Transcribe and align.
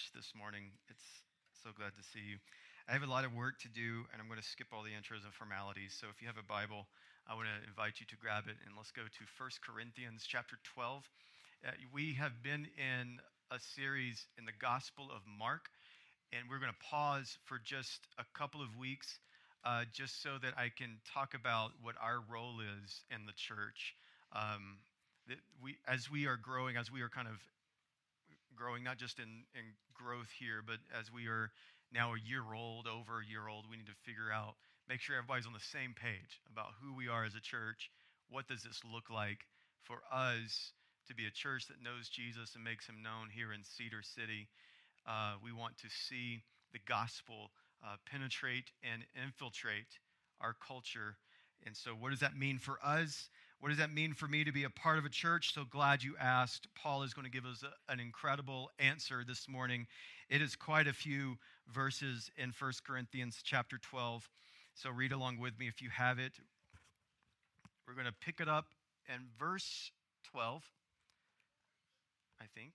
preach 0.00 0.12
this 0.16 0.32
morning. 0.32 0.72
It's 0.88 1.04
so 1.60 1.70
glad 1.76 1.92
to 1.92 2.04
see 2.12 2.24
you. 2.24 2.40
I 2.88 2.92
have 2.96 3.02
a 3.02 3.10
lot 3.10 3.24
of 3.24 3.34
work 3.36 3.60
to 3.60 3.68
do, 3.68 4.08
and 4.12 4.16
I'm 4.16 4.28
going 4.28 4.40
to 4.40 4.46
skip 4.46 4.72
all 4.72 4.80
the 4.80 4.96
intros 4.96 5.28
and 5.28 5.34
formalities. 5.34 5.92
So 5.92 6.08
if 6.08 6.22
you 6.22 6.28
have 6.28 6.40
a 6.40 6.46
Bible, 6.46 6.88
I 7.28 7.36
want 7.36 7.48
to 7.52 7.58
invite 7.68 8.00
you 8.00 8.06
to 8.08 8.16
grab 8.16 8.48
it, 8.48 8.56
and 8.64 8.72
let's 8.80 8.92
go 8.96 9.04
to 9.04 9.22
1 9.36 9.60
Corinthians 9.60 10.24
chapter 10.24 10.56
12. 10.72 11.04
Uh, 11.04 11.76
we 11.92 12.14
have 12.16 12.32
been 12.40 12.64
in 12.80 13.20
a 13.52 13.60
series 13.60 14.24
in 14.40 14.48
the 14.48 14.56
Gospel 14.56 15.12
of 15.12 15.20
Mark, 15.26 15.68
and 16.32 16.48
we're 16.48 16.62
going 16.62 16.72
to 16.72 16.86
pause 16.86 17.36
for 17.44 17.60
just 17.60 18.08
a 18.16 18.24
couple 18.32 18.64
of 18.64 18.72
weeks 18.80 19.20
uh, 19.68 19.84
just 19.92 20.22
so 20.22 20.40
that 20.40 20.56
I 20.56 20.72
can 20.72 20.96
talk 21.12 21.36
about 21.36 21.76
what 21.84 22.00
our 22.00 22.24
role 22.24 22.64
is 22.64 23.04
in 23.12 23.28
the 23.28 23.36
church. 23.36 23.92
Um, 24.32 24.80
that 25.28 25.44
we, 25.60 25.76
as 25.84 26.08
we 26.08 26.24
are 26.24 26.40
growing, 26.40 26.80
as 26.80 26.88
we 26.88 27.02
are 27.04 27.12
kind 27.12 27.28
of 27.28 27.36
growing, 28.60 28.84
not 28.84 29.00
just 29.00 29.18
in, 29.18 29.48
in 29.56 29.72
growth 29.96 30.28
here, 30.36 30.60
but 30.60 30.76
as 30.92 31.08
we 31.08 31.24
are 31.32 31.48
now 31.88 32.12
a 32.12 32.20
year 32.20 32.44
old, 32.52 32.84
over 32.84 33.24
a 33.24 33.26
year 33.26 33.48
old, 33.48 33.64
we 33.64 33.80
need 33.80 33.88
to 33.88 34.04
figure 34.04 34.28
out, 34.28 34.60
make 34.84 35.00
sure 35.00 35.16
everybody's 35.16 35.48
on 35.48 35.56
the 35.56 35.72
same 35.72 35.96
page 35.96 36.44
about 36.52 36.76
who 36.76 36.92
we 36.92 37.08
are 37.08 37.24
as 37.24 37.32
a 37.32 37.40
church. 37.40 37.88
What 38.28 38.46
does 38.46 38.62
this 38.62 38.84
look 38.84 39.08
like 39.08 39.48
for 39.80 40.04
us 40.12 40.76
to 41.08 41.14
be 41.16 41.24
a 41.24 41.32
church 41.32 41.72
that 41.72 41.80
knows 41.80 42.12
Jesus 42.12 42.52
and 42.54 42.62
makes 42.62 42.84
him 42.84 43.00
known 43.00 43.32
here 43.32 43.48
in 43.56 43.64
Cedar 43.64 44.04
City? 44.04 44.52
Uh, 45.08 45.40
we 45.42 45.56
want 45.56 45.80
to 45.80 45.88
see 45.88 46.44
the 46.76 46.84
gospel 46.84 47.56
uh, 47.80 47.96
penetrate 48.04 48.76
and 48.84 49.08
infiltrate 49.16 49.96
our 50.36 50.52
culture. 50.52 51.16
And 51.64 51.74
so, 51.74 51.92
what 51.96 52.10
does 52.10 52.20
that 52.20 52.36
mean 52.36 52.58
for 52.58 52.76
us? 52.84 53.30
What 53.60 53.68
does 53.68 53.78
that 53.78 53.92
mean 53.92 54.14
for 54.14 54.26
me 54.26 54.42
to 54.44 54.52
be 54.52 54.64
a 54.64 54.70
part 54.70 54.98
of 54.98 55.04
a 55.04 55.10
church? 55.10 55.52
So 55.52 55.64
glad 55.64 56.02
you 56.02 56.14
asked. 56.18 56.66
Paul 56.74 57.02
is 57.02 57.12
going 57.12 57.26
to 57.26 57.30
give 57.30 57.44
us 57.44 57.62
a, 57.62 57.92
an 57.92 58.00
incredible 58.00 58.70
answer 58.78 59.22
this 59.26 59.46
morning. 59.50 59.86
It 60.30 60.40
is 60.40 60.56
quite 60.56 60.86
a 60.86 60.94
few 60.94 61.36
verses 61.68 62.30
in 62.38 62.54
1 62.58 62.72
Corinthians 62.86 63.40
chapter 63.44 63.76
12. 63.76 64.30
So 64.72 64.88
read 64.88 65.12
along 65.12 65.40
with 65.40 65.58
me 65.58 65.68
if 65.68 65.82
you 65.82 65.90
have 65.90 66.18
it. 66.18 66.32
We're 67.86 67.92
going 67.92 68.06
to 68.06 68.14
pick 68.24 68.40
it 68.40 68.48
up 68.48 68.64
in 69.08 69.26
verse 69.38 69.92
12, 70.32 70.64
I 72.40 72.44
think. 72.54 72.72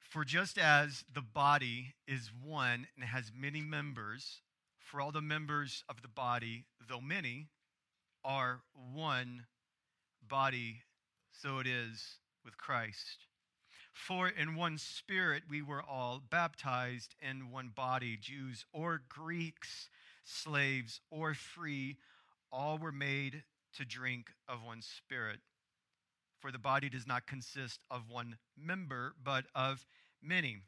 For 0.00 0.24
just 0.24 0.58
as 0.58 1.04
the 1.14 1.22
body 1.22 1.94
is 2.08 2.32
one 2.44 2.88
and 2.96 3.04
has 3.04 3.30
many 3.38 3.60
members, 3.60 4.40
for 4.80 5.00
all 5.00 5.12
the 5.12 5.20
members 5.20 5.84
of 5.88 6.02
the 6.02 6.08
body, 6.08 6.64
though 6.88 7.00
many, 7.00 7.46
are 8.28 8.60
one 8.94 9.46
body, 10.28 10.82
so 11.32 11.58
it 11.58 11.66
is 11.66 12.18
with 12.44 12.58
Christ. 12.58 13.24
For 13.90 14.28
in 14.28 14.54
one 14.54 14.76
spirit 14.76 15.44
we 15.48 15.62
were 15.62 15.82
all 15.82 16.20
baptized 16.30 17.14
in 17.22 17.50
one 17.50 17.72
body, 17.74 18.18
Jews 18.20 18.66
or 18.70 19.00
Greeks, 19.08 19.88
slaves 20.24 21.00
or 21.10 21.32
free, 21.32 21.96
all 22.52 22.76
were 22.76 22.92
made 22.92 23.44
to 23.76 23.86
drink 23.86 24.26
of 24.46 24.62
one 24.62 24.82
spirit. 24.82 25.40
For 26.38 26.52
the 26.52 26.58
body 26.58 26.90
does 26.90 27.06
not 27.06 27.26
consist 27.26 27.80
of 27.90 28.10
one 28.10 28.36
member, 28.56 29.14
but 29.24 29.46
of 29.54 29.86
many. 30.22 30.58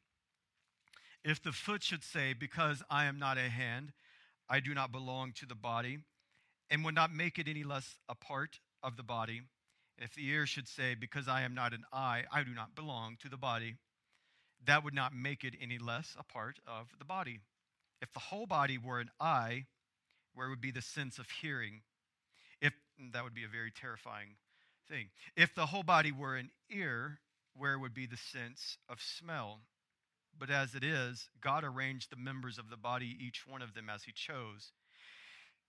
If 1.23 1.43
the 1.43 1.53
foot 1.53 1.83
should 1.83 2.03
say, 2.03 2.33
Because 2.33 2.83
I 2.89 3.05
am 3.05 3.19
not 3.19 3.37
a 3.37 3.51
hand, 3.51 3.93
I 4.49 4.61
do 4.61 4.73
not 4.73 4.91
belong 4.91 5.33
to 5.35 5.47
the 5.47 5.55
body, 5.55 5.99
and 6.71 6.85
would 6.85 6.95
not 6.95 7.13
make 7.13 7.39
it 7.39 7.49
any 7.49 7.65
less 7.65 7.97
a 8.09 8.15
part 8.15 8.61
of 8.83 8.97
the 8.97 9.03
body. 9.03 9.43
If 9.99 10.15
the 10.15 10.27
ear 10.29 10.47
should 10.47 10.69
say, 10.69 10.95
Because 10.95 11.29
I 11.29 11.43
am 11.43 11.55
not 11.55 11.75
an 11.75 11.85
eye, 11.93 12.25
I 12.33 12.43
do 12.43 12.55
not 12.55 12.75
belong 12.75 13.17
to 13.23 13.29
the 13.29 13.37
body, 13.37 13.77
that 14.67 14.85
would 14.85 14.95
not 14.95 15.15
make 15.15 15.45
it 15.45 15.55
any 15.61 15.79
less 15.79 16.17
a 16.19 16.23
part 16.23 16.59
of 16.67 16.89
the 16.99 17.05
body. 17.05 17.41
If 18.01 18.13
the 18.13 18.21
whole 18.21 18.47
body 18.47 18.79
were 18.79 19.01
an 19.01 19.11
eye, 19.21 19.67
where 20.35 20.49
would 20.49 20.61
be 20.61 20.71
the 20.71 20.83
sense 20.83 21.19
of 21.19 21.27
hearing? 21.43 21.83
If 22.61 22.73
that 23.13 23.25
would 23.25 23.35
be 23.35 23.45
a 23.45 23.49
very 23.49 23.71
terrifying 23.71 24.37
thing. 24.89 25.09
If 25.37 25.55
the 25.55 25.67
whole 25.67 25.83
body 25.83 26.13
were 26.13 26.37
an 26.37 26.51
ear, 26.71 27.21
where 27.55 27.79
would 27.79 27.95
be 27.95 28.07
the 28.07 28.17
sense 28.17 28.79
of 28.89 29.01
smell? 29.01 29.61
But 30.39 30.51
as 30.51 30.75
it 30.75 30.85
is, 30.85 31.29
God 31.41 31.65
arranged 31.65 32.11
the 32.11 32.17
members 32.17 32.59
of 32.59 32.71
the 32.71 32.77
body, 32.77 33.17
each 33.21 33.47
one 33.47 33.63
of 33.63 33.75
them 33.75 33.91
as 33.91 34.05
He 34.05 34.13
chose. 34.13 34.73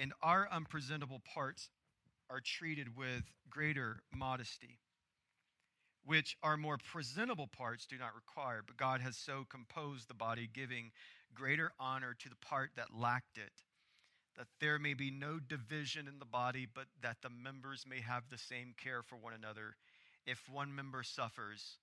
and 0.00 0.14
our 0.22 0.48
unpresentable 0.50 1.20
parts 1.34 1.68
are 2.30 2.40
treated 2.40 2.96
with 2.96 3.22
greater 3.50 4.02
modesty, 4.12 4.78
which 6.06 6.38
our 6.42 6.56
more 6.56 6.78
presentable 6.78 7.46
parts 7.46 7.86
do 7.86 7.98
not 7.98 8.14
require. 8.14 8.62
But 8.66 8.78
God 8.78 9.02
has 9.02 9.16
so 9.16 9.44
composed 9.48 10.08
the 10.08 10.14
body, 10.14 10.48
giving 10.52 10.90
greater 11.34 11.70
honor 11.78 12.16
to 12.18 12.28
the 12.30 12.36
part 12.36 12.70
that 12.76 12.96
lacked 12.98 13.36
it, 13.36 13.52
that 14.38 14.46
there 14.58 14.78
may 14.78 14.94
be 14.94 15.10
no 15.10 15.38
division 15.38 16.08
in 16.08 16.18
the 16.18 16.24
body, 16.24 16.66
but 16.72 16.86
that 17.02 17.18
the 17.22 17.28
members 17.28 17.84
may 17.88 18.00
have 18.00 18.24
the 18.30 18.38
same 18.38 18.74
care 18.82 19.02
for 19.02 19.16
one 19.16 19.34
another. 19.34 19.76
If 20.26 20.48
one 20.50 20.74
member 20.74 21.02
suffers, 21.02 21.76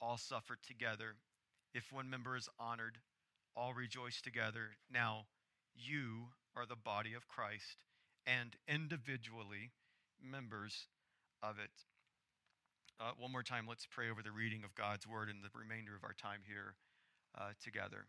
all 0.00 0.16
suffer 0.16 0.56
together. 0.66 1.16
If 1.74 1.92
one 1.92 2.08
member 2.08 2.34
is 2.34 2.48
honored, 2.58 2.96
all 3.54 3.74
rejoice 3.74 4.22
together. 4.22 4.70
Now, 4.90 5.26
you 5.74 6.28
are 6.56 6.66
the 6.66 6.76
body 6.76 7.14
of 7.14 7.28
Christ 7.28 7.84
and 8.26 8.56
individually 8.66 9.72
members 10.22 10.86
of 11.42 11.58
it. 11.58 11.70
Uh, 13.00 13.12
one 13.16 13.30
more 13.30 13.42
time, 13.42 13.66
let's 13.68 13.86
pray 13.86 14.10
over 14.10 14.22
the 14.22 14.32
reading 14.32 14.64
of 14.64 14.74
God's 14.74 15.06
word 15.06 15.28
and 15.28 15.42
the 15.42 15.50
remainder 15.54 15.94
of 15.94 16.02
our 16.02 16.14
time 16.14 16.40
here 16.46 16.74
uh, 17.38 17.52
together. 17.62 18.06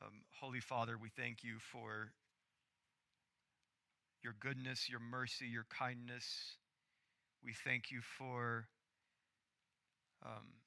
Um, 0.00 0.22
Holy 0.40 0.60
Father, 0.60 0.96
we 1.00 1.10
thank 1.10 1.42
you 1.42 1.58
for 1.58 2.12
your 4.22 4.34
goodness, 4.38 4.88
your 4.88 5.00
mercy, 5.00 5.46
your 5.46 5.66
kindness. 5.68 6.56
We 7.44 7.54
thank 7.64 7.90
you 7.90 8.00
for 8.18 8.66
um, 10.24 10.62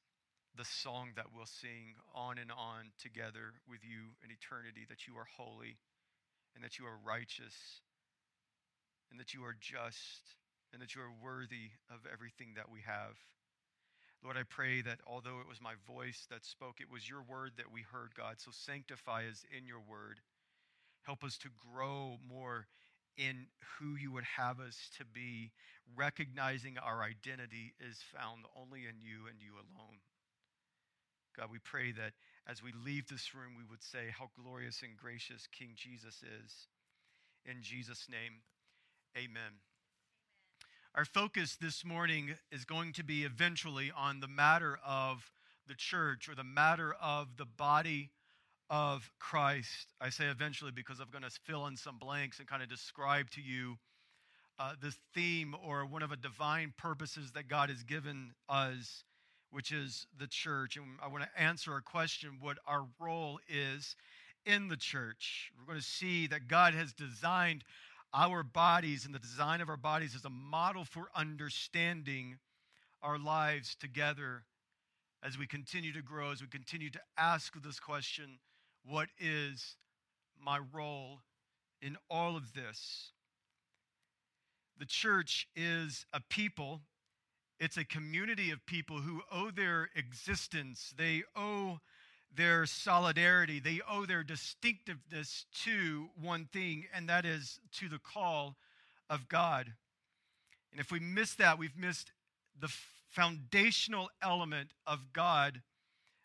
the 0.58 0.66
song 0.66 1.12
that 1.16 1.28
we'll 1.34 1.46
sing 1.46 1.96
on 2.14 2.38
and 2.38 2.52
on 2.52 2.92
together 3.00 3.56
with 3.70 3.80
you 3.84 4.12
in 4.24 4.32
eternity, 4.32 4.86
that 4.90 5.08
you 5.08 5.16
are 5.16 5.28
holy 5.38 5.78
and 6.56 6.64
that 6.64 6.80
you 6.80 6.86
are 6.86 6.98
righteous 7.06 7.54
and 9.12 9.20
that 9.20 9.34
you 9.34 9.44
are 9.44 9.56
just 9.60 10.24
and 10.74 10.82
that 10.82 10.96
you 10.96 11.02
are 11.02 11.24
worthy 11.24 11.72
of 11.90 12.00
everything 12.12 12.54
that 12.56 12.72
we 12.72 12.82
have. 12.86 13.16
Lord, 14.24 14.38
I 14.38 14.44
pray 14.44 14.82
that 14.82 15.00
although 15.06 15.40
it 15.40 15.48
was 15.48 15.62
my 15.62 15.76
voice 15.88 16.26
that 16.32 16.44
spoke, 16.44 16.82
it 16.82 16.92
was 16.92 17.08
your 17.08 17.22
word 17.22 17.52
that 17.58 17.72
we 17.72 17.82
heard, 17.82 18.16
God. 18.18 18.36
So 18.38 18.52
sanctify 18.52 19.28
us 19.30 19.46
in 19.56 19.68
your 19.68 19.80
word. 19.80 20.20
Help 21.04 21.24
us 21.24 21.38
to 21.40 21.50
grow 21.72 22.18
more 22.28 22.68
in 23.18 23.48
who 23.78 23.96
you 23.96 24.12
would 24.12 24.26
have 24.26 24.60
us 24.60 24.90
to 24.98 25.06
be, 25.06 25.52
recognizing 25.96 26.78
our 26.78 27.04
identity 27.04 27.74
is 27.80 28.00
found 28.14 28.44
only 28.60 28.82
in 28.82 29.00
you 29.00 29.28
and 29.30 29.40
you 29.40 29.54
alone. 29.54 30.00
God, 31.38 31.50
we 31.52 31.60
pray 31.60 31.92
that 31.94 32.12
as 32.48 32.62
we 32.62 32.72
leave 32.86 33.08
this 33.08 33.34
room, 33.34 33.54
we 33.58 33.64
would 33.70 33.82
say 33.84 34.14
how 34.18 34.30
glorious 34.40 34.82
and 34.84 34.96
gracious 34.96 35.48
King 35.48 35.70
Jesus 35.76 36.24
is. 36.24 36.68
In 37.46 37.62
Jesus' 37.62 38.08
name, 38.10 38.42
amen. 39.18 39.60
Our 40.94 41.06
focus 41.06 41.58
this 41.60 41.84
morning 41.84 42.36
is 42.52 42.64
going 42.66 42.94
to 42.94 43.04
be 43.04 43.24
eventually 43.24 43.92
on 43.96 44.20
the 44.20 44.28
matter 44.28 44.80
of 44.86 45.32
the 45.68 45.76
church 45.76 46.30
or 46.30 46.36
the 46.36 46.44
matter 46.44 46.96
of 47.02 47.38
the 47.38 47.46
body 47.46 48.12
of 48.70 49.12
Christ. 49.20 49.94
I 50.00 50.10
say 50.10 50.26
eventually 50.26 50.72
because 50.72 51.00
I'm 51.00 51.10
going 51.12 51.24
to 51.24 51.40
fill 51.46 51.68
in 51.68 51.78
some 51.78 51.98
blanks 51.98 52.40
and 52.40 52.48
kind 52.48 52.64
of 52.64 52.70
describe 52.70 53.30
to 53.32 53.42
you 53.42 53.78
uh, 54.58 54.74
this 54.82 54.98
theme 55.14 55.56
or 55.66 55.86
one 55.86 56.02
of 56.02 56.10
the 56.10 56.16
divine 56.16 56.74
purposes 56.78 57.32
that 57.34 57.48
God 57.48 57.70
has 57.70 57.84
given 57.84 58.32
us 58.48 59.04
which 59.56 59.72
is 59.72 60.06
the 60.20 60.28
church. 60.28 60.76
And 60.76 60.86
I 61.02 61.08
want 61.08 61.24
to 61.24 61.42
answer 61.42 61.78
a 61.78 61.82
question 61.82 62.40
what 62.42 62.58
our 62.68 62.86
role 63.00 63.40
is 63.48 63.96
in 64.46 64.68
the 64.68 64.76
church. 64.76 65.50
We're 65.58 65.66
going 65.66 65.80
to 65.80 65.86
see 65.86 66.28
that 66.28 66.50
God 66.50 66.74
has 66.74 66.92
designed 66.92 67.64
our 68.14 68.44
bodies 68.44 69.06
and 69.06 69.16
the 69.16 69.20
design 69.20 69.62
of 69.62 69.70
our 69.70 69.78
bodies 69.78 70.14
as 70.14 70.26
a 70.26 70.30
model 70.30 70.84
for 70.84 71.08
understanding 71.16 72.36
our 73.02 73.18
lives 73.18 73.78
together 73.80 74.44
as 75.24 75.38
we 75.38 75.48
continue 75.48 75.94
to 75.94 76.02
grow, 76.02 76.32
as 76.32 76.42
we 76.42 76.48
continue 76.48 76.90
to 76.90 77.00
ask 77.18 77.54
this 77.64 77.80
question 77.80 78.40
what 78.84 79.08
is 79.18 79.78
my 80.38 80.60
role 80.74 81.22
in 81.82 81.96
all 82.10 82.36
of 82.36 82.52
this? 82.52 83.14
The 84.78 84.86
church 84.86 85.48
is 85.56 86.06
a 86.12 86.20
people, 86.20 86.82
it's 87.60 87.78
a 87.78 87.86
community 87.86 88.52
of 88.52 88.66
people 88.66 88.98
who 88.98 89.22
owe 89.32 89.52
their 89.52 89.90
existence, 89.96 90.94
they 90.98 91.24
owe 91.36 91.80
their 92.36 92.66
solidarity, 92.66 93.60
they 93.60 93.80
owe 93.90 94.06
their 94.06 94.24
distinctiveness 94.24 95.46
to 95.64 96.10
one 96.22 96.50
thing, 96.52 96.86
and 96.94 97.08
that 97.08 97.26
is 97.26 97.60
to 97.80 97.88
the 97.88 98.00
call 98.00 98.58
of 99.10 99.30
God. 99.30 99.74
And 100.72 100.82
if 100.82 100.92
we 100.92 101.00
miss 101.00 101.36
that, 101.36 101.58
we've 101.58 101.78
missed 101.78 102.12
the 102.60 102.70
foundational 103.10 104.10
element 104.22 104.72
of 104.86 105.14
God, 105.14 105.62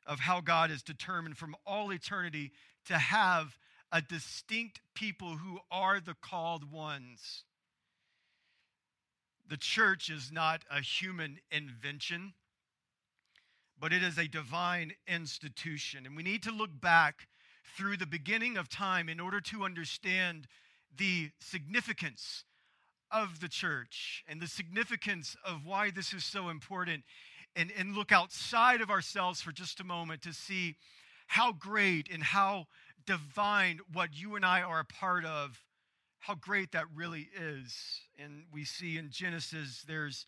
of 0.07 0.19
how 0.19 0.41
God 0.41 0.71
is 0.73 0.83
determined 0.83 1.37
from 1.37 1.55
all 1.65 1.93
eternity 1.93 2.51
to 2.87 2.99
have 2.99 3.57
a 3.93 4.03
distinct 4.03 4.81
people 4.95 5.37
who 5.37 5.61
are 5.71 6.01
the 6.01 6.17
called 6.21 6.71
ones. 6.73 7.45
The 9.51 9.57
church 9.57 10.11
is 10.11 10.31
not 10.31 10.63
a 10.71 10.81
human 10.81 11.41
invention, 11.51 12.35
but 13.81 13.93
it 13.93 14.01
is 14.01 14.17
a 14.17 14.29
divine 14.29 14.93
institution. 15.09 16.07
And 16.07 16.17
we 16.17 16.23
need 16.23 16.45
to 16.45 16.53
look 16.53 16.71
back 16.81 17.27
through 17.77 17.97
the 17.97 18.07
beginning 18.07 18.57
of 18.57 18.69
time 18.69 19.09
in 19.09 19.19
order 19.19 19.41
to 19.41 19.65
understand 19.65 20.47
the 20.97 21.31
significance 21.41 22.45
of 23.11 23.41
the 23.41 23.49
church 23.49 24.23
and 24.29 24.41
the 24.41 24.47
significance 24.47 25.37
of 25.45 25.67
why 25.67 25.91
this 25.91 26.13
is 26.13 26.25
so 26.25 26.49
important 26.49 27.03
and, 27.57 27.73
and 27.77 27.97
look 27.97 28.13
outside 28.13 28.81
of 28.81 28.89
ourselves 28.89 29.41
for 29.41 29.51
just 29.51 29.81
a 29.81 29.85
moment 29.85 30.23
to 30.23 30.33
see 30.33 30.77
how 31.27 31.51
great 31.51 32.09
and 32.09 32.23
how 32.23 32.67
divine 33.05 33.81
what 33.93 34.11
you 34.13 34.37
and 34.37 34.45
I 34.45 34.63
are 34.63 34.79
a 34.79 34.85
part 34.85 35.25
of, 35.25 35.61
how 36.21 36.35
great 36.35 36.73
that 36.73 36.85
really 36.95 37.29
is. 37.39 37.75
And 38.19 38.45
we 38.53 38.65
see 38.65 38.99
in 38.99 39.11
Genesis, 39.11 39.85
there's 39.87 40.27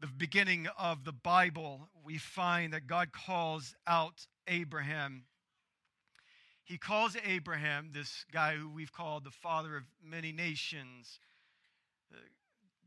the 0.00 0.06
beginning 0.06 0.68
of 0.78 1.04
the 1.04 1.12
Bible, 1.12 1.88
we 2.04 2.18
find 2.18 2.72
that 2.72 2.86
God 2.86 3.10
calls 3.10 3.74
out 3.86 4.26
Abraham. 4.46 5.24
He 6.62 6.78
calls 6.78 7.16
Abraham, 7.26 7.90
this 7.92 8.24
guy 8.30 8.54
who 8.54 8.68
we've 8.68 8.92
called 8.92 9.24
the 9.24 9.30
father 9.30 9.76
of 9.76 9.84
many 10.04 10.30
nations, 10.30 11.18
uh, 12.12 12.18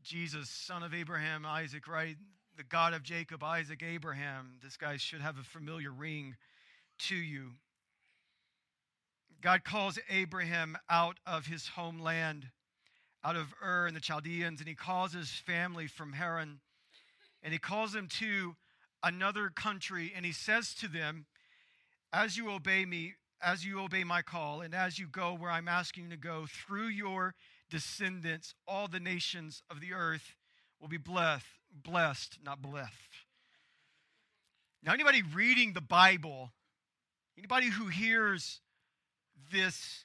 Jesus, 0.02 0.48
son 0.48 0.82
of 0.82 0.94
Abraham, 0.94 1.44
Isaac, 1.44 1.86
right? 1.86 2.16
The 2.56 2.64
God 2.64 2.94
of 2.94 3.02
Jacob, 3.02 3.42
Isaac, 3.42 3.82
Abraham. 3.82 4.54
This 4.62 4.76
guy 4.76 4.96
should 4.96 5.20
have 5.20 5.36
a 5.38 5.42
familiar 5.42 5.90
ring 5.90 6.36
to 7.08 7.16
you. 7.16 7.50
God 9.42 9.64
calls 9.64 9.98
Abraham 10.08 10.78
out 10.88 11.18
of 11.26 11.46
his 11.46 11.66
homeland, 11.66 12.46
out 13.24 13.34
of 13.34 13.52
Ur 13.60 13.88
and 13.88 13.96
the 13.96 14.00
Chaldeans, 14.00 14.60
and 14.60 14.68
he 14.68 14.76
calls 14.76 15.12
his 15.12 15.30
family 15.30 15.88
from 15.88 16.12
Haran, 16.12 16.60
and 17.42 17.52
he 17.52 17.58
calls 17.58 17.92
them 17.92 18.06
to 18.20 18.54
another 19.02 19.50
country, 19.50 20.12
and 20.14 20.24
he 20.24 20.30
says 20.30 20.74
to 20.74 20.86
them, 20.86 21.26
As 22.12 22.36
you 22.36 22.52
obey 22.52 22.84
me, 22.84 23.14
as 23.42 23.66
you 23.66 23.80
obey 23.80 24.04
my 24.04 24.22
call, 24.22 24.60
and 24.60 24.76
as 24.76 25.00
you 25.00 25.08
go 25.08 25.34
where 25.34 25.50
I'm 25.50 25.66
asking 25.66 26.04
you 26.04 26.10
to 26.10 26.16
go, 26.16 26.46
through 26.46 26.86
your 26.86 27.34
descendants, 27.68 28.54
all 28.68 28.86
the 28.86 29.00
nations 29.00 29.64
of 29.68 29.80
the 29.80 29.92
earth 29.92 30.36
will 30.80 30.88
be 30.88 30.98
blessed, 30.98 31.46
blessed, 31.72 32.38
not 32.44 32.62
blessed. 32.62 32.92
Now, 34.84 34.92
anybody 34.92 35.22
reading 35.34 35.72
the 35.72 35.80
Bible, 35.80 36.52
anybody 37.36 37.70
who 37.70 37.88
hears 37.88 38.60
this 39.50 40.04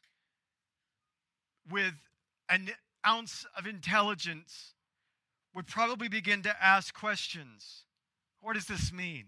with 1.70 1.94
an 2.50 2.70
ounce 3.06 3.46
of 3.58 3.68
intelligence 3.68 4.74
would 5.54 5.68
probably 5.68 6.08
begin 6.08 6.42
to 6.44 6.64
ask 6.64 6.94
questions. 6.94 7.84
What 8.42 8.54
does 8.54 8.66
this 8.66 8.94
mean? 8.94 9.26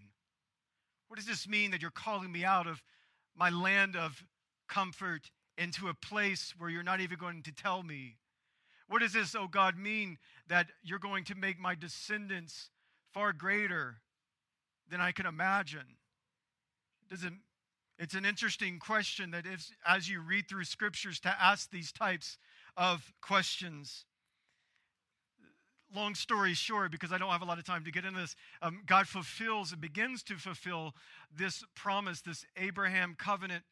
What 1.08 1.18
does 1.18 1.26
this 1.26 1.48
mean 1.48 1.72
that 1.72 1.82
you're 1.82 1.90
calling 1.90 2.30
me 2.30 2.44
out 2.44 2.66
of 2.66 2.82
my 3.34 3.50
land 3.50 3.96
of 3.96 4.24
comfort 4.68 5.30
into 5.58 5.88
a 5.88 5.94
place 5.94 6.54
where 6.56 6.70
you're 6.70 6.82
not 6.82 7.00
even 7.00 7.18
going 7.18 7.42
to 7.42 7.52
tell 7.52 7.82
me 7.82 8.16
what 8.90 9.02
does 9.02 9.12
this, 9.12 9.36
oh 9.36 9.46
God, 9.46 9.78
mean 9.78 10.18
that 10.48 10.66
you're 10.82 10.98
going 10.98 11.22
to 11.26 11.36
make 11.36 11.60
my 11.60 11.76
descendants 11.76 12.70
far 13.14 13.32
greater 13.32 13.98
than 14.90 15.00
I 15.00 15.12
can 15.12 15.26
imagine? 15.26 15.96
Does 17.08 17.22
it, 17.22 17.32
it's 18.00 18.14
an 18.14 18.24
interesting 18.24 18.78
question 18.78 19.30
that 19.32 19.44
is, 19.44 19.72
as 19.86 20.08
you 20.08 20.22
read 20.22 20.48
through 20.48 20.64
scriptures, 20.64 21.20
to 21.20 21.28
ask 21.28 21.70
these 21.70 21.92
types 21.92 22.38
of 22.74 23.12
questions. 23.20 24.06
Long 25.94 26.14
story 26.14 26.54
short, 26.54 26.92
because 26.92 27.12
I 27.12 27.18
don't 27.18 27.28
have 27.28 27.42
a 27.42 27.44
lot 27.44 27.58
of 27.58 27.66
time 27.66 27.84
to 27.84 27.90
get 27.90 28.06
into 28.06 28.18
this, 28.18 28.36
um, 28.62 28.80
God 28.86 29.06
fulfills 29.06 29.72
and 29.72 29.82
begins 29.82 30.22
to 30.24 30.36
fulfill 30.36 30.94
this 31.36 31.62
promise, 31.76 32.22
this 32.22 32.46
Abraham 32.56 33.16
covenant, 33.18 33.64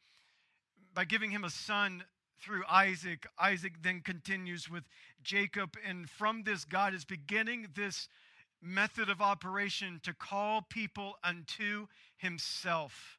by 0.93 1.05
giving 1.05 1.31
him 1.31 1.43
a 1.43 1.49
son 1.49 2.03
through 2.39 2.61
Isaac. 2.69 3.25
Isaac 3.39 3.81
then 3.81 4.01
continues 4.01 4.69
with 4.69 4.83
Jacob. 5.23 5.75
And 5.83 6.07
from 6.07 6.43
this, 6.43 6.65
God 6.65 6.93
is 6.93 7.03
beginning 7.03 7.69
this 7.75 8.07
method 8.61 9.09
of 9.09 9.21
operation 9.21 9.99
to 10.03 10.13
call 10.13 10.61
people 10.61 11.15
unto 11.23 11.87
himself. 12.15 13.18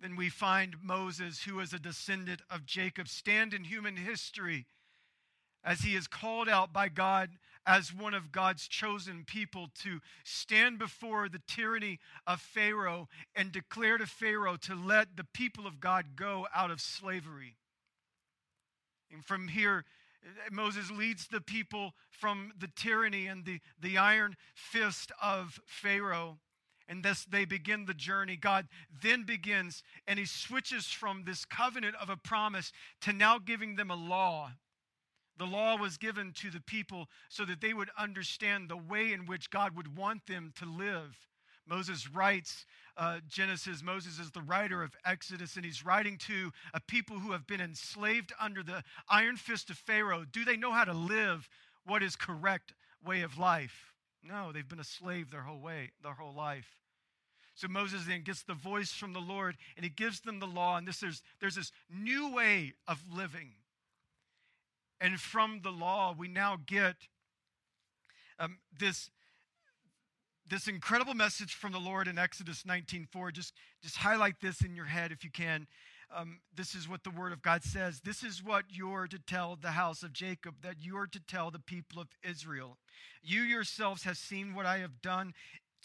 Then 0.00 0.16
we 0.16 0.28
find 0.28 0.76
Moses, 0.82 1.42
who 1.42 1.58
is 1.60 1.72
a 1.72 1.78
descendant 1.78 2.42
of 2.50 2.66
Jacob, 2.66 3.08
stand 3.08 3.52
in 3.52 3.64
human 3.64 3.96
history 3.96 4.66
as 5.64 5.80
he 5.80 5.96
is 5.96 6.06
called 6.06 6.48
out 6.48 6.72
by 6.72 6.88
God 6.88 7.30
as 7.66 7.92
one 7.92 8.14
of 8.14 8.32
God's 8.32 8.66
chosen 8.66 9.24
people 9.26 9.68
to 9.82 10.00
stand 10.24 10.78
before 10.78 11.28
the 11.28 11.42
tyranny 11.46 11.98
of 12.26 12.40
Pharaoh 12.40 13.08
and 13.36 13.52
declare 13.52 13.98
to 13.98 14.06
Pharaoh 14.06 14.56
to 14.62 14.74
let 14.74 15.16
the 15.16 15.26
people 15.34 15.66
of 15.66 15.80
God 15.80 16.16
go 16.16 16.46
out 16.54 16.70
of 16.70 16.80
slavery. 16.80 17.56
And 19.12 19.24
from 19.24 19.48
here, 19.48 19.84
Moses 20.50 20.90
leads 20.90 21.26
the 21.26 21.40
people 21.40 21.92
from 22.10 22.52
the 22.58 22.70
tyranny 22.74 23.26
and 23.26 23.44
the, 23.44 23.60
the 23.80 23.98
iron 23.98 24.36
fist 24.54 25.12
of 25.22 25.60
Pharaoh. 25.66 26.38
And 26.88 27.02
thus 27.02 27.24
they 27.24 27.44
begin 27.44 27.84
the 27.84 27.94
journey. 27.94 28.36
God 28.36 28.66
then 29.02 29.24
begins 29.24 29.82
and 30.06 30.18
he 30.18 30.24
switches 30.24 30.86
from 30.86 31.24
this 31.24 31.44
covenant 31.44 31.96
of 32.00 32.08
a 32.08 32.16
promise 32.16 32.72
to 33.02 33.12
now 33.12 33.38
giving 33.38 33.76
them 33.76 33.90
a 33.90 33.96
law. 33.96 34.52
The 35.38 35.44
law 35.44 35.76
was 35.76 35.98
given 35.98 36.32
to 36.38 36.50
the 36.50 36.60
people 36.60 37.06
so 37.28 37.44
that 37.44 37.60
they 37.60 37.72
would 37.72 37.90
understand 37.96 38.68
the 38.68 38.76
way 38.76 39.12
in 39.12 39.26
which 39.26 39.50
God 39.50 39.76
would 39.76 39.96
want 39.96 40.26
them 40.26 40.52
to 40.58 40.64
live. 40.64 41.16
Moses 41.68 42.08
writes 42.10 42.64
uh, 42.96 43.20
Genesis, 43.28 43.82
Moses 43.82 44.18
is 44.18 44.32
the 44.32 44.42
writer 44.42 44.82
of 44.82 44.96
Exodus, 45.04 45.54
and 45.54 45.64
he's 45.64 45.84
writing 45.84 46.18
to 46.18 46.50
a 46.74 46.80
people 46.80 47.20
who 47.20 47.30
have 47.30 47.46
been 47.46 47.60
enslaved 47.60 48.32
under 48.40 48.62
the 48.62 48.82
iron 49.08 49.36
fist 49.36 49.70
of 49.70 49.76
Pharaoh. 49.76 50.24
Do 50.30 50.44
they 50.44 50.56
know 50.56 50.72
how 50.72 50.84
to 50.84 50.92
live 50.92 51.48
what 51.84 52.02
is 52.02 52.16
correct 52.16 52.74
way 53.04 53.20
of 53.20 53.38
life? 53.38 53.94
No, 54.22 54.52
they've 54.52 54.68
been 54.68 54.80
a 54.80 54.84
slave 54.84 55.30
their 55.30 55.42
whole 55.42 55.60
way, 55.60 55.90
their 56.02 56.14
whole 56.14 56.34
life. 56.34 56.68
So 57.54 57.66
Moses 57.66 58.04
then 58.06 58.22
gets 58.22 58.42
the 58.42 58.54
voice 58.54 58.92
from 58.92 59.12
the 59.12 59.20
Lord 59.20 59.56
and 59.76 59.84
he 59.84 59.90
gives 59.90 60.20
them 60.20 60.38
the 60.38 60.46
law. 60.46 60.76
And 60.76 60.86
this, 60.86 61.00
there's, 61.00 61.22
there's 61.40 61.56
this 61.56 61.72
new 61.90 62.32
way 62.32 62.74
of 62.86 63.02
living. 63.10 63.54
And 65.00 65.20
from 65.20 65.60
the 65.62 65.70
law, 65.70 66.14
we 66.16 66.28
now 66.28 66.58
get 66.66 66.96
um, 68.38 68.58
this 68.78 69.10
this 70.48 70.66
incredible 70.66 71.12
message 71.14 71.54
from 71.54 71.72
the 71.72 71.78
Lord 71.78 72.08
in 72.08 72.18
Exodus 72.18 72.62
19:4. 72.62 73.32
Just, 73.32 73.52
just 73.82 73.96
highlight 73.96 74.40
this 74.40 74.62
in 74.62 74.74
your 74.74 74.86
head 74.86 75.12
if 75.12 75.22
you 75.22 75.30
can. 75.30 75.66
Um, 76.14 76.40
this 76.54 76.74
is 76.74 76.88
what 76.88 77.04
the 77.04 77.10
Word 77.10 77.32
of 77.32 77.42
God 77.42 77.62
says. 77.62 78.00
This 78.00 78.22
is 78.22 78.42
what 78.42 78.64
you're 78.70 79.06
to 79.06 79.18
tell 79.18 79.56
the 79.60 79.72
house 79.72 80.02
of 80.02 80.12
Jacob, 80.12 80.56
that 80.62 80.76
you're 80.80 81.06
to 81.06 81.20
tell 81.20 81.50
the 81.50 81.58
people 81.58 82.00
of 82.00 82.08
Israel. 82.22 82.78
You 83.22 83.42
yourselves 83.42 84.04
have 84.04 84.16
seen 84.16 84.54
what 84.54 84.64
I 84.64 84.78
have 84.78 85.02
done 85.02 85.34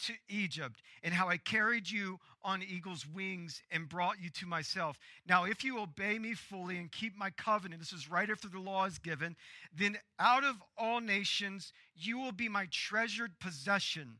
to 0.06 0.14
Egypt 0.28 0.80
and 1.02 1.14
how 1.14 1.28
I 1.28 1.36
carried 1.36 1.90
you 1.90 2.18
on 2.42 2.62
eagle's 2.62 3.06
wings 3.06 3.62
and 3.70 3.88
brought 3.88 4.20
you 4.20 4.30
to 4.30 4.46
myself. 4.46 4.98
Now, 5.28 5.44
if 5.44 5.62
you 5.62 5.78
obey 5.78 6.18
me 6.18 6.34
fully 6.34 6.78
and 6.78 6.90
keep 6.90 7.16
my 7.16 7.30
covenant, 7.30 7.80
this 7.80 7.92
is 7.92 8.10
right 8.10 8.28
after 8.28 8.48
the 8.48 8.58
law 8.58 8.86
is 8.86 8.98
given, 8.98 9.36
then 9.76 9.98
out 10.18 10.42
of 10.42 10.56
all 10.76 11.00
nations 11.00 11.72
you 11.94 12.18
will 12.18 12.32
be 12.32 12.48
my 12.48 12.66
treasured 12.70 13.38
possession 13.40 14.18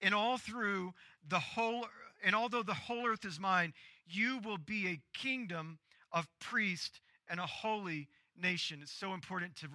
and 0.00 0.14
all 0.14 0.38
through 0.38 0.92
the 1.26 1.40
whole, 1.40 1.86
and 2.22 2.34
although 2.34 2.62
the 2.62 2.74
whole 2.74 3.06
earth 3.06 3.24
is 3.24 3.40
mine, 3.40 3.72
you 4.08 4.38
will 4.44 4.58
be 4.58 4.88
a 4.88 5.00
kingdom 5.16 5.78
of 6.12 6.26
priests 6.40 7.00
and 7.28 7.40
a 7.40 7.46
holy 7.46 8.08
nation. 8.40 8.80
It's 8.82 8.92
so 8.92 9.14
important 9.14 9.56
to 9.56 9.68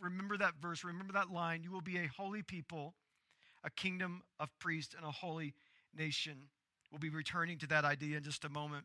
remember 0.00 0.36
that 0.38 0.54
verse, 0.60 0.84
remember 0.84 1.12
that 1.12 1.30
line. 1.30 1.62
You 1.62 1.70
will 1.70 1.80
be 1.80 1.98
a 1.98 2.06
holy 2.16 2.42
people, 2.42 2.94
a 3.64 3.70
kingdom 3.70 4.22
of 4.40 4.48
priests, 4.58 4.94
and 4.94 5.04
a 5.04 5.10
holy 5.10 5.54
nation. 5.96 6.48
We'll 6.90 7.00
be 7.00 7.10
returning 7.10 7.58
to 7.58 7.66
that 7.68 7.84
idea 7.84 8.16
in 8.16 8.22
just 8.22 8.44
a 8.44 8.48
moment. 8.48 8.84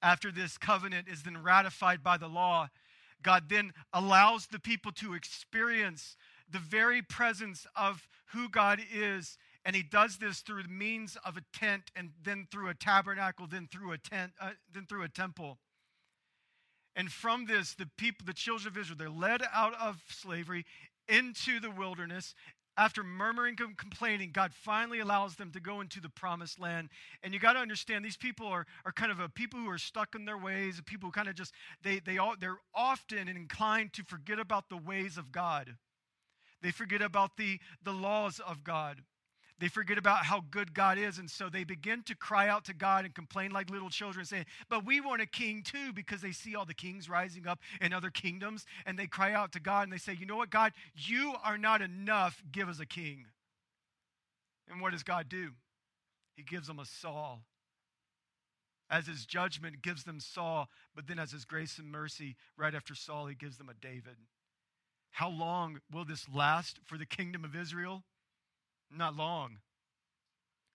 After 0.00 0.30
this 0.30 0.58
covenant 0.58 1.08
is 1.08 1.22
then 1.22 1.42
ratified 1.42 2.02
by 2.02 2.18
the 2.18 2.28
law, 2.28 2.68
God 3.22 3.48
then 3.48 3.72
allows 3.92 4.46
the 4.46 4.60
people 4.60 4.92
to 4.92 5.14
experience 5.14 6.16
the 6.50 6.58
very 6.58 7.02
presence 7.02 7.66
of 7.76 8.08
who 8.32 8.48
God 8.48 8.80
is. 8.92 9.36
And 9.68 9.76
he 9.76 9.82
does 9.82 10.16
this 10.16 10.38
through 10.40 10.62
the 10.62 10.70
means 10.70 11.18
of 11.26 11.36
a 11.36 11.42
tent 11.52 11.90
and 11.94 12.12
then 12.24 12.46
through 12.50 12.70
a 12.70 12.74
tabernacle, 12.74 13.46
then 13.46 13.68
through 13.70 13.92
a 13.92 13.98
tent, 13.98 14.32
uh, 14.40 14.52
then 14.72 14.86
through 14.86 15.02
a 15.02 15.10
temple. 15.10 15.58
And 16.96 17.12
from 17.12 17.44
this, 17.44 17.74
the 17.74 17.86
people, 17.98 18.24
the 18.24 18.32
children 18.32 18.68
of 18.68 18.78
Israel, 18.78 18.96
they're 18.98 19.10
led 19.10 19.42
out 19.54 19.74
of 19.78 20.02
slavery 20.08 20.64
into 21.06 21.60
the 21.60 21.70
wilderness. 21.70 22.34
After 22.78 23.02
murmuring 23.02 23.56
and 23.60 23.76
complaining, 23.76 24.30
God 24.32 24.54
finally 24.54 25.00
allows 25.00 25.36
them 25.36 25.52
to 25.52 25.60
go 25.60 25.82
into 25.82 26.00
the 26.00 26.08
promised 26.08 26.58
land. 26.58 26.88
And 27.22 27.34
you 27.34 27.38
got 27.38 27.52
to 27.52 27.58
understand, 27.58 28.02
these 28.02 28.16
people 28.16 28.46
are, 28.46 28.64
are 28.86 28.92
kind 28.92 29.12
of 29.12 29.20
a 29.20 29.28
people 29.28 29.60
who 29.60 29.68
are 29.68 29.76
stuck 29.76 30.14
in 30.14 30.24
their 30.24 30.38
ways, 30.38 30.80
people 30.86 31.08
who 31.08 31.12
kind 31.12 31.28
of 31.28 31.34
just, 31.34 31.52
they, 31.82 31.98
they 31.98 32.16
all, 32.16 32.36
they're 32.40 32.56
often 32.74 33.28
inclined 33.28 33.92
to 33.92 34.02
forget 34.02 34.38
about 34.38 34.70
the 34.70 34.78
ways 34.78 35.18
of 35.18 35.30
God. 35.30 35.76
They 36.62 36.70
forget 36.70 37.02
about 37.02 37.36
the, 37.36 37.60
the 37.82 37.92
laws 37.92 38.40
of 38.40 38.64
God. 38.64 39.02
They 39.60 39.68
forget 39.68 39.98
about 39.98 40.24
how 40.24 40.42
good 40.50 40.72
God 40.72 40.98
is. 40.98 41.18
And 41.18 41.28
so 41.28 41.48
they 41.48 41.64
begin 41.64 42.02
to 42.04 42.14
cry 42.14 42.48
out 42.48 42.64
to 42.66 42.74
God 42.74 43.04
and 43.04 43.14
complain 43.14 43.50
like 43.50 43.70
little 43.70 43.90
children, 43.90 44.24
saying, 44.24 44.46
But 44.68 44.86
we 44.86 45.00
want 45.00 45.20
a 45.20 45.26
king 45.26 45.62
too, 45.62 45.92
because 45.92 46.20
they 46.20 46.30
see 46.30 46.54
all 46.54 46.64
the 46.64 46.74
kings 46.74 47.08
rising 47.08 47.46
up 47.46 47.58
in 47.80 47.92
other 47.92 48.10
kingdoms. 48.10 48.66
And 48.86 48.98
they 48.98 49.06
cry 49.06 49.32
out 49.32 49.52
to 49.52 49.60
God 49.60 49.84
and 49.84 49.92
they 49.92 49.98
say, 49.98 50.16
You 50.18 50.26
know 50.26 50.36
what, 50.36 50.50
God, 50.50 50.72
you 50.94 51.34
are 51.42 51.58
not 51.58 51.82
enough. 51.82 52.42
Give 52.52 52.68
us 52.68 52.78
a 52.78 52.86
king. 52.86 53.26
And 54.70 54.80
what 54.80 54.92
does 54.92 55.02
God 55.02 55.28
do? 55.28 55.50
He 56.36 56.44
gives 56.44 56.68
them 56.68 56.78
a 56.78 56.84
Saul. 56.84 57.40
As 58.90 59.06
his 59.06 59.26
judgment 59.26 59.82
gives 59.82 60.04
them 60.04 60.20
Saul, 60.20 60.68
but 60.94 61.08
then 61.08 61.18
as 61.18 61.32
his 61.32 61.44
grace 61.44 61.78
and 61.78 61.90
mercy, 61.90 62.36
right 62.56 62.74
after 62.74 62.94
Saul, 62.94 63.26
he 63.26 63.34
gives 63.34 63.58
them 63.58 63.68
a 63.68 63.74
David. 63.74 64.16
How 65.10 65.28
long 65.28 65.80
will 65.92 66.04
this 66.04 66.26
last 66.32 66.78
for 66.84 66.96
the 66.96 67.04
kingdom 67.04 67.44
of 67.44 67.56
Israel? 67.56 68.04
Not 68.90 69.16
long. 69.16 69.58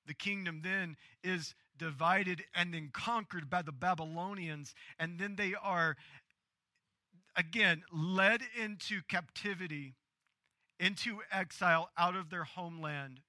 The 0.06 0.14
kingdom 0.14 0.62
then 0.64 0.98
is 1.24 1.56
divided 1.78 2.44
and 2.54 2.74
then 2.74 2.90
conquered 2.94 3.50
by 3.50 3.62
the 3.62 3.72
Babylonians, 3.72 4.76
and 5.00 5.18
then 5.20 5.36
they 5.36 5.54
are 5.56 5.96
again 7.36 7.84
led 7.92 8.42
into 8.60 9.02
captivity, 9.08 9.96
into 10.80 11.22
exile 11.32 11.90
out 11.98 12.16
of 12.16 12.30
their 12.30 12.44
homeland. 12.44 13.22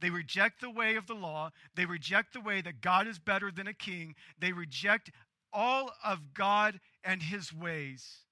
They 0.00 0.10
reject 0.10 0.60
the 0.60 0.70
way 0.70 0.96
of 0.96 1.06
the 1.06 1.14
law. 1.14 1.50
They 1.74 1.86
reject 1.86 2.34
the 2.34 2.40
way 2.40 2.60
that 2.60 2.80
God 2.80 3.06
is 3.06 3.18
better 3.18 3.50
than 3.50 3.66
a 3.66 3.72
king. 3.72 4.14
They 4.38 4.52
reject 4.52 5.10
all 5.52 5.92
of 6.04 6.34
God 6.34 6.80
and 7.02 7.22
his 7.22 7.52
ways. 7.52 8.23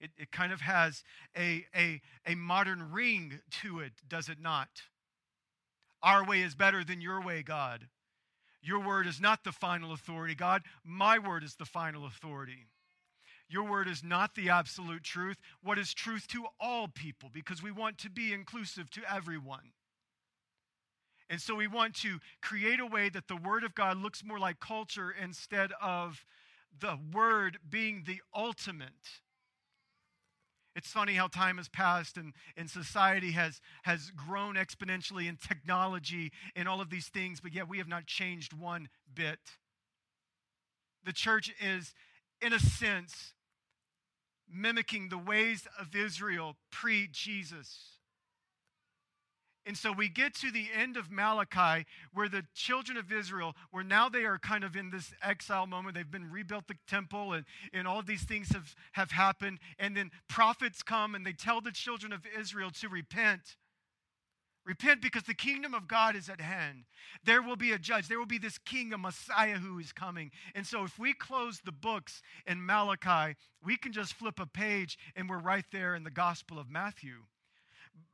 It, 0.00 0.10
it 0.16 0.32
kind 0.32 0.52
of 0.52 0.60
has 0.62 1.04
a, 1.36 1.66
a, 1.76 2.00
a 2.26 2.34
modern 2.34 2.90
ring 2.92 3.40
to 3.62 3.80
it, 3.80 3.92
does 4.08 4.28
it 4.28 4.40
not? 4.40 4.68
Our 6.02 6.24
way 6.24 6.40
is 6.40 6.54
better 6.54 6.82
than 6.82 7.00
your 7.00 7.22
way, 7.22 7.42
God. 7.42 7.88
Your 8.62 8.80
word 8.80 9.06
is 9.06 9.20
not 9.20 9.44
the 9.44 9.52
final 9.52 9.92
authority, 9.92 10.34
God. 10.34 10.62
My 10.84 11.18
word 11.18 11.44
is 11.44 11.54
the 11.56 11.64
final 11.64 12.06
authority. 12.06 12.66
Your 13.48 13.64
word 13.64 13.88
is 13.88 14.04
not 14.04 14.34
the 14.34 14.50
absolute 14.50 15.02
truth. 15.02 15.36
What 15.62 15.78
is 15.78 15.92
truth 15.92 16.28
to 16.28 16.46
all 16.60 16.88
people? 16.88 17.30
Because 17.32 17.62
we 17.62 17.72
want 17.72 17.98
to 17.98 18.10
be 18.10 18.32
inclusive 18.32 18.90
to 18.90 19.00
everyone. 19.12 19.72
And 21.28 21.40
so 21.40 21.54
we 21.54 21.66
want 21.66 21.94
to 21.96 22.18
create 22.42 22.80
a 22.80 22.86
way 22.86 23.08
that 23.08 23.28
the 23.28 23.36
word 23.36 23.64
of 23.64 23.74
God 23.74 23.96
looks 23.96 24.24
more 24.24 24.38
like 24.38 24.60
culture 24.60 25.14
instead 25.20 25.70
of 25.80 26.24
the 26.78 26.98
word 27.12 27.58
being 27.68 28.04
the 28.06 28.20
ultimate 28.34 29.20
it's 30.76 30.88
funny 30.88 31.14
how 31.14 31.26
time 31.26 31.56
has 31.56 31.68
passed 31.68 32.16
and, 32.16 32.32
and 32.56 32.70
society 32.70 33.32
has, 33.32 33.60
has 33.82 34.10
grown 34.10 34.54
exponentially 34.54 35.28
in 35.28 35.36
technology 35.36 36.30
and 36.54 36.68
all 36.68 36.80
of 36.80 36.90
these 36.90 37.08
things, 37.08 37.40
but 37.40 37.52
yet 37.52 37.68
we 37.68 37.78
have 37.78 37.88
not 37.88 38.06
changed 38.06 38.52
one 38.52 38.88
bit. 39.12 39.38
The 41.04 41.12
church 41.12 41.52
is, 41.60 41.94
in 42.40 42.52
a 42.52 42.60
sense, 42.60 43.34
mimicking 44.52 45.08
the 45.08 45.18
ways 45.18 45.66
of 45.78 45.94
Israel 45.94 46.56
pre 46.70 47.08
Jesus. 47.10 47.99
And 49.66 49.76
so 49.76 49.92
we 49.92 50.08
get 50.08 50.34
to 50.36 50.50
the 50.50 50.68
end 50.74 50.96
of 50.96 51.10
Malachi 51.10 51.86
where 52.14 52.28
the 52.28 52.44
children 52.54 52.96
of 52.96 53.12
Israel, 53.12 53.54
where 53.70 53.84
now 53.84 54.08
they 54.08 54.24
are 54.24 54.38
kind 54.38 54.64
of 54.64 54.74
in 54.74 54.90
this 54.90 55.12
exile 55.22 55.66
moment. 55.66 55.94
They've 55.94 56.10
been 56.10 56.30
rebuilt 56.30 56.66
the 56.66 56.76
temple 56.88 57.34
and, 57.34 57.44
and 57.72 57.86
all 57.86 58.02
these 58.02 58.22
things 58.22 58.48
have, 58.52 58.74
have 58.92 59.10
happened. 59.10 59.58
And 59.78 59.96
then 59.96 60.10
prophets 60.28 60.82
come 60.82 61.14
and 61.14 61.26
they 61.26 61.32
tell 61.32 61.60
the 61.60 61.72
children 61.72 62.12
of 62.12 62.22
Israel 62.38 62.70
to 62.80 62.88
repent. 62.88 63.56
Repent 64.64 65.02
because 65.02 65.24
the 65.24 65.34
kingdom 65.34 65.74
of 65.74 65.88
God 65.88 66.16
is 66.16 66.28
at 66.28 66.40
hand. 66.40 66.84
There 67.24 67.42
will 67.42 67.56
be 67.56 67.72
a 67.72 67.78
judge. 67.78 68.08
There 68.08 68.18
will 68.18 68.26
be 68.26 68.38
this 68.38 68.58
king, 68.58 68.92
a 68.92 68.98
Messiah 68.98 69.56
who 69.56 69.78
is 69.78 69.92
coming. 69.92 70.30
And 70.54 70.66
so, 70.66 70.84
if 70.84 70.98
we 70.98 71.14
close 71.14 71.60
the 71.64 71.72
books 71.72 72.22
in 72.46 72.64
Malachi, 72.64 73.36
we 73.64 73.76
can 73.76 73.92
just 73.92 74.12
flip 74.12 74.38
a 74.38 74.46
page 74.46 74.98
and 75.16 75.30
we're 75.30 75.38
right 75.38 75.64
there 75.72 75.94
in 75.94 76.04
the 76.04 76.10
Gospel 76.10 76.58
of 76.58 76.70
Matthew 76.70 77.22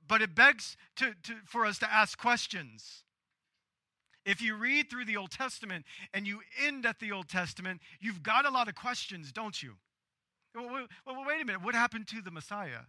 but 0.08 0.22
it 0.22 0.34
begs 0.34 0.76
to, 0.96 1.14
to, 1.24 1.34
for 1.44 1.66
us 1.66 1.78
to 1.78 1.92
ask 1.92 2.18
questions. 2.18 3.02
If 4.24 4.42
you 4.42 4.56
read 4.56 4.90
through 4.90 5.04
the 5.04 5.16
Old 5.16 5.30
Testament 5.30 5.84
and 6.12 6.26
you 6.26 6.40
end 6.64 6.84
at 6.84 6.98
the 6.98 7.12
Old 7.12 7.28
Testament, 7.28 7.80
you've 8.00 8.22
got 8.22 8.44
a 8.44 8.50
lot 8.50 8.68
of 8.68 8.74
questions, 8.74 9.30
don't 9.30 9.62
you? 9.62 9.74
Well, 10.54 10.86
well, 11.06 11.24
wait 11.26 11.40
a 11.40 11.44
minute. 11.44 11.62
What 11.62 11.74
happened 11.74 12.08
to 12.08 12.20
the 12.20 12.30
Messiah? 12.30 12.86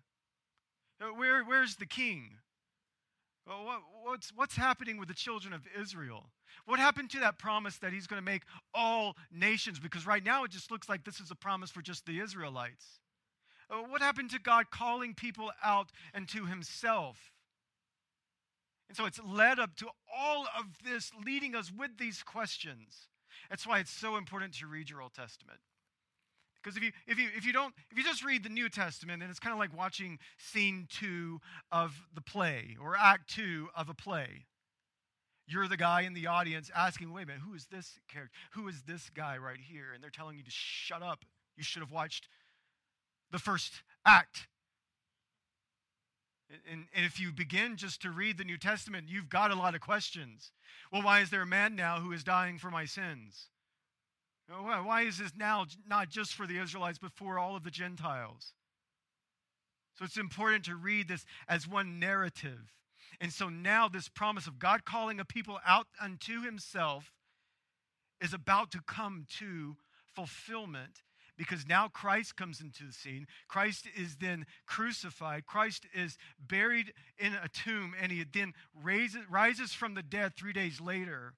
Uh, 1.00 1.08
where, 1.08 1.44
where's 1.44 1.76
the 1.76 1.86
king? 1.86 2.32
What, 3.46 3.82
what's, 4.04 4.32
what's 4.36 4.56
happening 4.56 4.98
with 4.98 5.08
the 5.08 5.14
children 5.14 5.54
of 5.54 5.62
Israel? 5.80 6.26
What 6.66 6.80
happened 6.80 7.12
to 7.12 7.20
that 7.20 7.38
promise 7.38 7.78
that 7.78 7.94
he's 7.94 8.08
going 8.08 8.22
to 8.22 8.26
make 8.26 8.42
all 8.74 9.16
nations? 9.32 9.80
Because 9.80 10.06
right 10.06 10.24
now 10.24 10.44
it 10.44 10.52
just 10.52 10.72
looks 10.72 10.90
like 10.90 11.06
this 11.06 11.20
is 11.20 11.32
a 11.32 11.36
promise 11.36 11.70
for 11.70 11.82
just 11.82 12.06
the 12.06 12.20
Israelites. 12.20 13.00
Uh, 13.70 13.78
what 13.90 14.02
happened 14.02 14.32
to 14.32 14.40
God 14.40 14.72
calling 14.72 15.14
people 15.14 15.52
out 15.64 15.92
and 16.14 16.28
to 16.30 16.46
himself? 16.46 17.34
And 18.88 18.96
so 18.96 19.06
it's 19.06 19.20
led 19.26 19.60
up 19.60 19.76
to 19.78 19.88
all 20.16 20.48
of 20.58 20.66
this, 20.86 21.12
leading 21.26 21.56
us 21.56 21.72
with 21.78 21.98
these 21.98 22.24
questions. 22.24 23.08
That's 23.50 23.68
why 23.68 23.80
it's 23.80 23.92
so 23.92 24.16
important 24.16 24.54
to 24.56 24.68
read 24.68 24.90
your 24.90 25.02
Old 25.02 25.14
Testament. 25.14 25.60
Because 26.64 26.78
if 26.78 26.84
you, 26.84 26.92
if, 27.06 27.18
you, 27.18 27.30
if 27.36 27.46
you 27.46 27.54
don't, 27.54 27.74
if 27.92 27.98
you 27.98 28.04
just 28.04 28.26
read 28.26 28.44
the 28.44 28.50
New 28.50 28.70
Testament, 28.70 29.22
then 29.22 29.30
it's 29.30 29.40
kind 29.40 29.54
of 29.54 29.60
like 29.60 29.78
watching 29.78 30.20
scene 30.38 30.88
two 30.90 31.40
of 31.72 32.02
the 32.14 32.22
play 32.22 32.76
or 32.82 32.96
act 32.98 33.30
two 33.30 33.70
of 33.76 33.90
a 33.90 33.94
play. 33.94 34.46
You're 35.48 35.68
the 35.70 35.78
guy 35.78 36.02
in 36.02 36.14
the 36.14 36.28
audience 36.28 36.70
asking, 36.76 37.14
wait 37.14 37.24
a 37.24 37.28
minute, 37.28 37.42
who 37.48 37.54
is 37.54 37.68
this 37.68 38.00
character? 38.10 38.34
Who 38.52 38.68
is 38.68 38.84
this 38.84 39.10
guy 39.10 39.38
right 39.38 39.60
here? 39.62 39.94
And 39.94 40.04
they're 40.04 40.10
telling 40.10 40.38
you 40.38 40.44
to 40.44 40.52
shut 40.52 41.02
up. 41.02 41.24
You 41.56 41.64
should 41.64 41.82
have 41.82 41.92
watched 41.92 42.28
the 43.32 43.40
first 43.40 43.82
act. 44.06 44.48
And, 46.70 46.86
and, 46.96 47.06
if 47.06 47.20
you 47.20 47.34
begin 47.34 47.76
just 47.76 48.02
to 48.04 48.10
read 48.10 48.38
the 48.38 48.46
New 48.46 48.58
Testament, 48.58 49.08
you've 49.10 49.30
got 49.30 49.52
a 49.52 49.56
lot 49.56 49.76
of 49.76 49.82
questions. 49.82 50.52
Well, 50.94 51.02
why 51.02 51.20
is 51.20 51.30
there 51.30 51.42
a 51.42 51.46
man 51.48 51.76
now 51.76 52.00
who 52.00 52.14
is 52.14 52.24
dying 52.24 52.58
for 52.58 52.72
my 52.72 52.86
sins? 52.86 53.50
Why 54.48 55.02
is 55.02 55.18
this 55.18 55.34
now 55.36 55.66
not 55.86 56.08
just 56.10 56.34
for 56.34 56.48
the 56.48 56.58
Israelites, 56.58 57.00
but 57.00 57.12
for 57.12 57.38
all 57.38 57.58
of 57.58 57.64
the 57.64 57.72
Gentiles? 57.72 58.54
So 59.98 60.06
it's 60.06 60.18
important 60.18 60.64
to 60.66 60.76
read 60.76 61.10
this 61.10 61.26
as 61.50 61.68
one 61.68 62.00
narrative. 62.00 62.74
And 63.20 63.34
so 63.34 63.50
now, 63.50 63.90
this 63.90 64.08
promise 64.08 64.48
of 64.48 64.60
God 64.60 64.86
calling 64.86 65.20
a 65.20 65.26
people 65.26 65.60
out 65.66 65.88
unto 66.00 66.44
himself 66.44 67.12
is 68.22 68.34
about 68.34 68.72
to 68.72 68.80
come 68.86 69.26
to 69.40 69.76
fulfillment 70.16 71.02
because 71.38 71.68
now 71.68 71.88
Christ 71.88 72.36
comes 72.36 72.62
into 72.62 72.84
the 72.84 72.94
scene. 72.94 73.28
Christ 73.48 73.88
is 73.96 74.18
then 74.18 74.46
crucified. 74.66 75.46
Christ 75.46 75.86
is 75.94 76.18
buried 76.40 76.94
in 77.18 77.34
a 77.34 77.48
tomb, 77.48 77.94
and 78.00 78.12
he 78.12 78.24
then 78.24 78.54
raises, 78.84 79.22
rises 79.30 79.74
from 79.74 79.94
the 79.94 80.04
dead 80.04 80.36
three 80.36 80.54
days 80.54 80.82
later. 80.82 81.34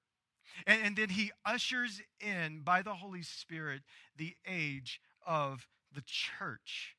And, 0.66 0.82
and 0.82 0.96
then 0.96 1.10
he 1.10 1.30
ushers 1.44 2.00
in, 2.20 2.60
by 2.64 2.82
the 2.82 2.94
Holy 2.94 3.22
Spirit, 3.22 3.82
the 4.16 4.34
age 4.46 5.00
of 5.26 5.68
the 5.94 6.02
church. 6.06 6.96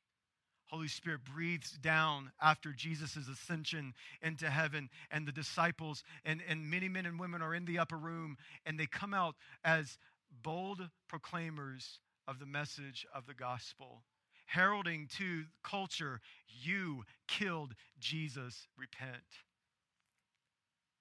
Holy 0.68 0.88
Spirit 0.88 1.20
breathes 1.22 1.72
down 1.72 2.32
after 2.40 2.72
Jesus' 2.72 3.28
ascension 3.28 3.92
into 4.22 4.48
heaven, 4.48 4.88
and 5.10 5.26
the 5.26 5.32
disciples 5.32 6.02
and, 6.24 6.40
and 6.48 6.70
many 6.70 6.88
men 6.88 7.04
and 7.04 7.20
women 7.20 7.42
are 7.42 7.54
in 7.54 7.66
the 7.66 7.78
upper 7.78 7.98
room, 7.98 8.38
and 8.64 8.80
they 8.80 8.86
come 8.86 9.12
out 9.12 9.34
as 9.62 9.98
bold 10.42 10.88
proclaimers 11.08 12.00
of 12.26 12.38
the 12.38 12.46
message 12.46 13.06
of 13.14 13.26
the 13.26 13.34
gospel, 13.34 14.02
heralding 14.46 15.08
to 15.18 15.44
culture, 15.62 16.20
you 16.46 17.04
killed 17.26 17.74
Jesus, 17.98 18.68
repent. 18.76 19.22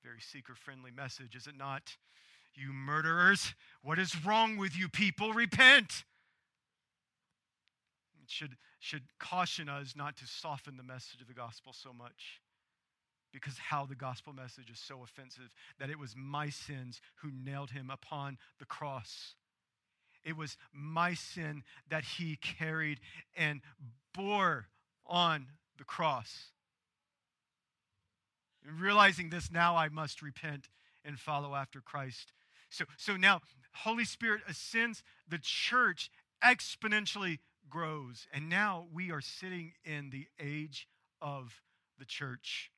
Very 0.04 0.22
seeker 0.22 0.56
friendly 0.56 0.92
message, 0.92 1.36
is 1.36 1.48
it 1.48 1.58
not? 1.58 1.98
You 2.54 2.74
murderers, 2.74 3.54
what 3.82 4.00
is 4.00 4.26
wrong 4.26 4.58
with 4.58 4.78
you 4.78 4.90
people? 4.90 5.34
Repent! 5.34 6.04
It 8.22 8.30
should, 8.30 8.58
should 8.80 9.04
caution 9.20 9.70
us 9.70 9.94
not 9.96 10.18
to 10.18 10.28
soften 10.28 10.78
the 10.78 10.84
message 10.84 11.22
of 11.22 11.28
the 11.28 11.34
gospel 11.34 11.74
so 11.74 11.94
much 11.94 12.42
because 13.32 13.58
how 13.58 13.86
the 13.86 13.96
gospel 13.96 14.34
message 14.34 14.70
is 14.70 14.80
so 14.80 15.04
offensive 15.04 15.50
that 15.80 15.90
it 15.90 16.00
was 16.00 16.14
my 16.18 16.50
sins 16.50 17.02
who 17.22 17.32
nailed 17.32 17.72
him 17.72 17.90
upon 17.90 18.38
the 18.60 18.66
cross. 18.66 19.36
It 20.24 20.38
was 20.38 20.58
my 20.74 21.14
sin 21.14 21.64
that 21.90 22.04
he 22.04 22.38
carried 22.38 23.00
and 23.36 23.62
bore 24.14 24.68
on 25.06 25.48
the 25.78 25.84
cross. 25.84 26.52
And 28.66 28.80
realizing 28.80 29.30
this, 29.30 29.52
now 29.52 29.76
I 29.76 29.90
must 29.90 30.22
repent 30.22 30.70
and 31.04 31.20
follow 31.20 31.56
after 31.56 31.82
Christ. 31.82 32.34
So, 32.70 32.86
so 32.98 33.18
now, 33.18 33.42
Holy 33.74 34.06
Spirit 34.06 34.42
ascends, 34.48 35.04
the 35.28 35.40
church 35.40 36.12
exponentially 36.44 37.40
grows. 37.70 38.28
And 38.34 38.50
now 38.50 38.88
we 38.94 39.12
are 39.12 39.22
sitting 39.22 39.74
in 39.84 40.10
the 40.12 40.28
age 40.40 40.88
of 41.22 41.62
the 41.98 42.06
church. 42.06 42.71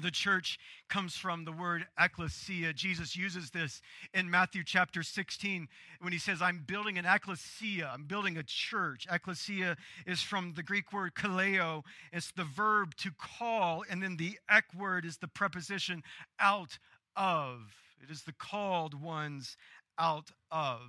The 0.00 0.10
church 0.10 0.58
comes 0.90 1.16
from 1.16 1.46
the 1.46 1.52
word 1.52 1.86
ecclesia. 1.98 2.74
Jesus 2.74 3.16
uses 3.16 3.50
this 3.50 3.80
in 4.12 4.30
Matthew 4.30 4.62
chapter 4.62 5.02
16 5.02 5.68
when 6.00 6.12
he 6.12 6.18
says, 6.18 6.42
I'm 6.42 6.64
building 6.66 6.98
an 6.98 7.06
ecclesia, 7.06 7.90
I'm 7.94 8.04
building 8.04 8.36
a 8.36 8.42
church. 8.42 9.06
Ecclesia 9.10 9.74
is 10.06 10.20
from 10.20 10.52
the 10.54 10.62
Greek 10.62 10.92
word 10.92 11.14
kaleo, 11.14 11.82
it's 12.12 12.30
the 12.32 12.44
verb 12.44 12.94
to 12.96 13.10
call, 13.18 13.84
and 13.88 14.02
then 14.02 14.18
the 14.18 14.38
ek 14.50 14.66
word 14.78 15.06
is 15.06 15.16
the 15.16 15.28
preposition 15.28 16.02
out 16.38 16.78
of. 17.16 17.60
It 18.02 18.10
is 18.10 18.22
the 18.22 18.34
called 18.34 19.00
ones 19.00 19.56
out 19.98 20.30
of. 20.50 20.80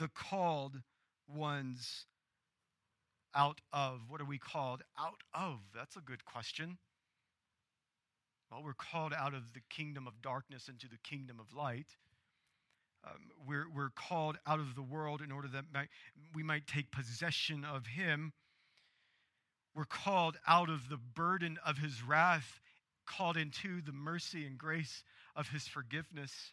The 0.00 0.08
called 0.08 0.82
ones 1.32 2.06
out 3.32 3.60
of. 3.72 4.00
What 4.08 4.20
are 4.20 4.24
we 4.24 4.38
called 4.38 4.82
out 4.98 5.22
of? 5.32 5.60
That's 5.72 5.94
a 5.94 6.00
good 6.00 6.24
question. 6.24 6.78
Well, 8.50 8.62
we're 8.62 8.74
called 8.74 9.12
out 9.12 9.34
of 9.34 9.52
the 9.54 9.60
kingdom 9.68 10.06
of 10.06 10.22
darkness 10.22 10.68
into 10.68 10.88
the 10.88 10.98
kingdom 10.98 11.40
of 11.40 11.52
light. 11.54 11.86
Um, 13.04 13.30
we're, 13.46 13.66
we're 13.74 13.90
called 13.90 14.36
out 14.46 14.60
of 14.60 14.74
the 14.74 14.82
world 14.82 15.20
in 15.20 15.32
order 15.32 15.48
that 15.48 15.64
might, 15.72 15.88
we 16.34 16.42
might 16.42 16.66
take 16.66 16.90
possession 16.90 17.64
of 17.64 17.86
Him. 17.86 18.32
We're 19.74 19.84
called 19.84 20.36
out 20.46 20.70
of 20.70 20.88
the 20.88 20.96
burden 20.96 21.58
of 21.64 21.78
His 21.78 22.02
wrath, 22.02 22.60
called 23.04 23.36
into 23.36 23.82
the 23.82 23.92
mercy 23.92 24.46
and 24.46 24.56
grace 24.56 25.02
of 25.34 25.48
His 25.48 25.66
forgiveness. 25.66 26.52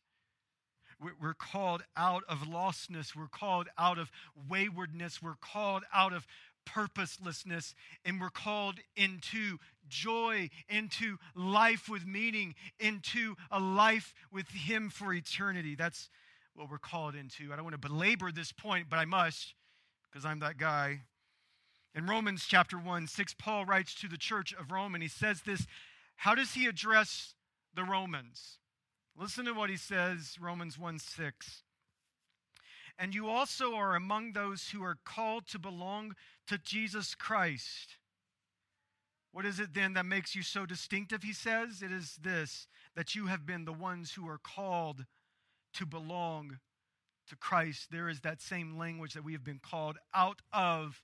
We're 1.21 1.33
called 1.33 1.83
out 1.97 2.23
of 2.29 2.39
lostness. 2.39 3.15
We're 3.15 3.27
called 3.27 3.67
out 3.77 3.97
of 3.97 4.11
waywardness. 4.49 5.21
We're 5.21 5.35
called 5.35 5.83
out 5.93 6.13
of 6.13 6.25
purposelessness 6.65 7.75
and 8.05 8.19
we're 8.19 8.29
called 8.29 8.79
into 8.95 9.57
joy, 9.87 10.49
into 10.69 11.17
life 11.35 11.89
with 11.89 12.05
meaning, 12.05 12.55
into 12.79 13.35
a 13.51 13.59
life 13.59 14.13
with 14.31 14.47
Him 14.49 14.89
for 14.89 15.13
eternity. 15.13 15.75
That's 15.75 16.09
what 16.55 16.69
we're 16.69 16.77
called 16.77 17.15
into. 17.15 17.51
I 17.51 17.55
don't 17.55 17.65
want 17.65 17.73
to 17.81 17.89
belabor 17.89 18.31
this 18.31 18.51
point, 18.51 18.87
but 18.89 18.97
I 18.97 19.05
must 19.05 19.53
because 20.11 20.25
I'm 20.25 20.39
that 20.39 20.57
guy. 20.57 21.01
In 21.95 22.07
Romans 22.07 22.45
chapter 22.47 22.77
1, 22.77 23.07
6, 23.07 23.35
Paul 23.35 23.65
writes 23.65 23.93
to 23.95 24.07
the 24.07 24.17
church 24.17 24.53
of 24.53 24.71
Rome 24.71 24.95
and 24.95 25.03
he 25.03 25.09
says 25.09 25.41
this. 25.41 25.67
How 26.17 26.35
does 26.35 26.53
he 26.53 26.65
address 26.65 27.35
the 27.75 27.83
Romans? 27.83 28.57
Listen 29.15 29.45
to 29.45 29.53
what 29.53 29.69
he 29.69 29.77
says, 29.77 30.37
Romans 30.41 30.77
1 30.77 30.99
6. 30.99 31.63
And 32.97 33.13
you 33.13 33.27
also 33.27 33.73
are 33.75 33.95
among 33.95 34.33
those 34.33 34.69
who 34.69 34.83
are 34.83 34.97
called 35.03 35.47
to 35.47 35.59
belong 35.59 36.15
to 36.47 36.57
Jesus 36.57 37.15
Christ. 37.15 37.97
What 39.31 39.45
is 39.45 39.59
it 39.59 39.73
then 39.73 39.93
that 39.93 40.05
makes 40.05 40.35
you 40.35 40.43
so 40.43 40.65
distinctive? 40.65 41.23
He 41.23 41.33
says, 41.33 41.81
It 41.81 41.91
is 41.91 42.17
this 42.21 42.67
that 42.95 43.15
you 43.15 43.27
have 43.27 43.45
been 43.45 43.65
the 43.65 43.73
ones 43.73 44.13
who 44.13 44.27
are 44.27 44.37
called 44.37 45.05
to 45.73 45.85
belong 45.85 46.59
to 47.29 47.35
Christ. 47.35 47.87
There 47.91 48.09
is 48.09 48.21
that 48.21 48.41
same 48.41 48.77
language 48.77 49.13
that 49.13 49.23
we 49.23 49.33
have 49.33 49.43
been 49.43 49.59
called 49.59 49.97
out 50.13 50.41
of 50.51 51.01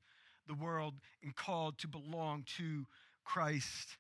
the 0.48 0.54
world 0.54 0.96
and 1.24 1.36
called 1.36 1.78
to 1.80 1.88
belong 1.88 2.44
to 2.58 2.86
Christ. 3.24 3.98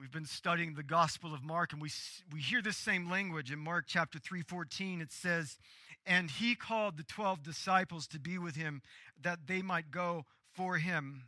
We've 0.00 0.10
been 0.10 0.24
studying 0.24 0.72
the 0.72 0.82
Gospel 0.82 1.34
of 1.34 1.44
Mark, 1.44 1.74
and 1.74 1.82
we, 1.82 1.90
we 2.32 2.40
hear 2.40 2.62
this 2.62 2.78
same 2.78 3.10
language 3.10 3.52
in 3.52 3.58
Mark 3.58 3.84
chapter 3.86 4.18
3 4.18 4.40
14. 4.40 5.02
It 5.02 5.12
says, 5.12 5.58
And 6.06 6.30
he 6.30 6.54
called 6.54 6.96
the 6.96 7.02
12 7.02 7.42
disciples 7.42 8.06
to 8.06 8.18
be 8.18 8.38
with 8.38 8.56
him, 8.56 8.80
that 9.20 9.40
they 9.46 9.60
might 9.60 9.90
go 9.90 10.24
for 10.54 10.78
him. 10.78 11.24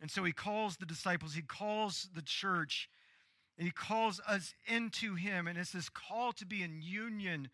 And 0.00 0.10
so 0.10 0.24
he 0.24 0.32
calls 0.32 0.78
the 0.78 0.86
disciples, 0.86 1.34
he 1.34 1.42
calls 1.42 2.08
the 2.14 2.22
church, 2.22 2.88
and 3.58 3.66
he 3.66 3.72
calls 3.72 4.22
us 4.26 4.54
into 4.66 5.14
him. 5.14 5.46
And 5.46 5.58
it's 5.58 5.72
this 5.72 5.90
call 5.90 6.32
to 6.32 6.46
be 6.46 6.62
in 6.62 6.80
union 6.80 7.50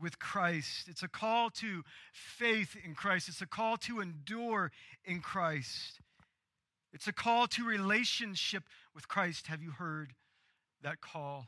with 0.00 0.18
Christ. 0.18 0.88
It's 0.88 1.04
a 1.04 1.08
call 1.08 1.50
to 1.50 1.84
faith 2.12 2.76
in 2.84 2.96
Christ, 2.96 3.28
it's 3.28 3.40
a 3.40 3.46
call 3.46 3.76
to 3.76 4.00
endure 4.00 4.72
in 5.04 5.20
Christ. 5.20 6.00
It's 6.92 7.06
a 7.06 7.12
call 7.12 7.46
to 7.48 7.64
relationship 7.64 8.64
with 8.98 9.06
Christ. 9.06 9.46
Have 9.46 9.62
you 9.62 9.70
heard 9.70 10.12
that 10.82 11.00
call? 11.00 11.46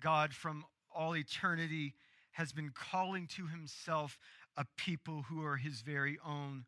God, 0.00 0.32
from 0.32 0.64
all 0.90 1.14
eternity, 1.14 1.92
has 2.30 2.50
been 2.50 2.70
calling 2.74 3.26
to 3.36 3.46
himself 3.46 4.18
a 4.56 4.64
people 4.78 5.26
who 5.28 5.44
are 5.44 5.58
his 5.58 5.82
very 5.82 6.18
own. 6.26 6.64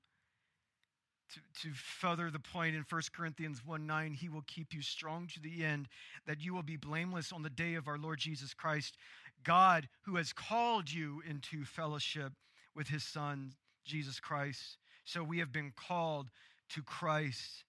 To, 1.33 1.41
to 1.63 1.75
further 1.75 2.31
the 2.31 2.39
point 2.39 2.77
in 2.77 2.85
1 2.87 3.03
Corinthians 3.17 3.63
1 3.65 3.87
9, 3.87 4.13
he 4.13 4.29
will 4.29 4.45
keep 4.47 4.75
you 4.75 4.83
strong 4.83 5.27
to 5.29 5.41
the 5.41 5.65
end, 5.65 5.89
that 6.27 6.43
you 6.43 6.53
will 6.53 6.63
be 6.63 6.77
blameless 6.77 7.33
on 7.33 7.43
the 7.43 7.49
day 7.49 7.77
of 7.77 7.89
our 7.89 7.97
Lord 7.97 8.19
Jesus 8.19 8.53
Christ. 8.53 8.99
God, 9.43 9.89
who 10.03 10.17
has 10.17 10.35
called 10.35 10.93
you 10.93 11.23
into 11.27 11.65
fellowship 11.65 12.35
with 12.77 12.89
his 12.89 13.05
Son, 13.05 13.55
Jesus 13.87 14.21
Christ. 14.21 14.77
So 15.07 15.25
we 15.25 15.39
have 15.39 15.51
been 15.51 15.73
called 15.75 16.29
to 16.75 16.83
Christ. 16.83 17.65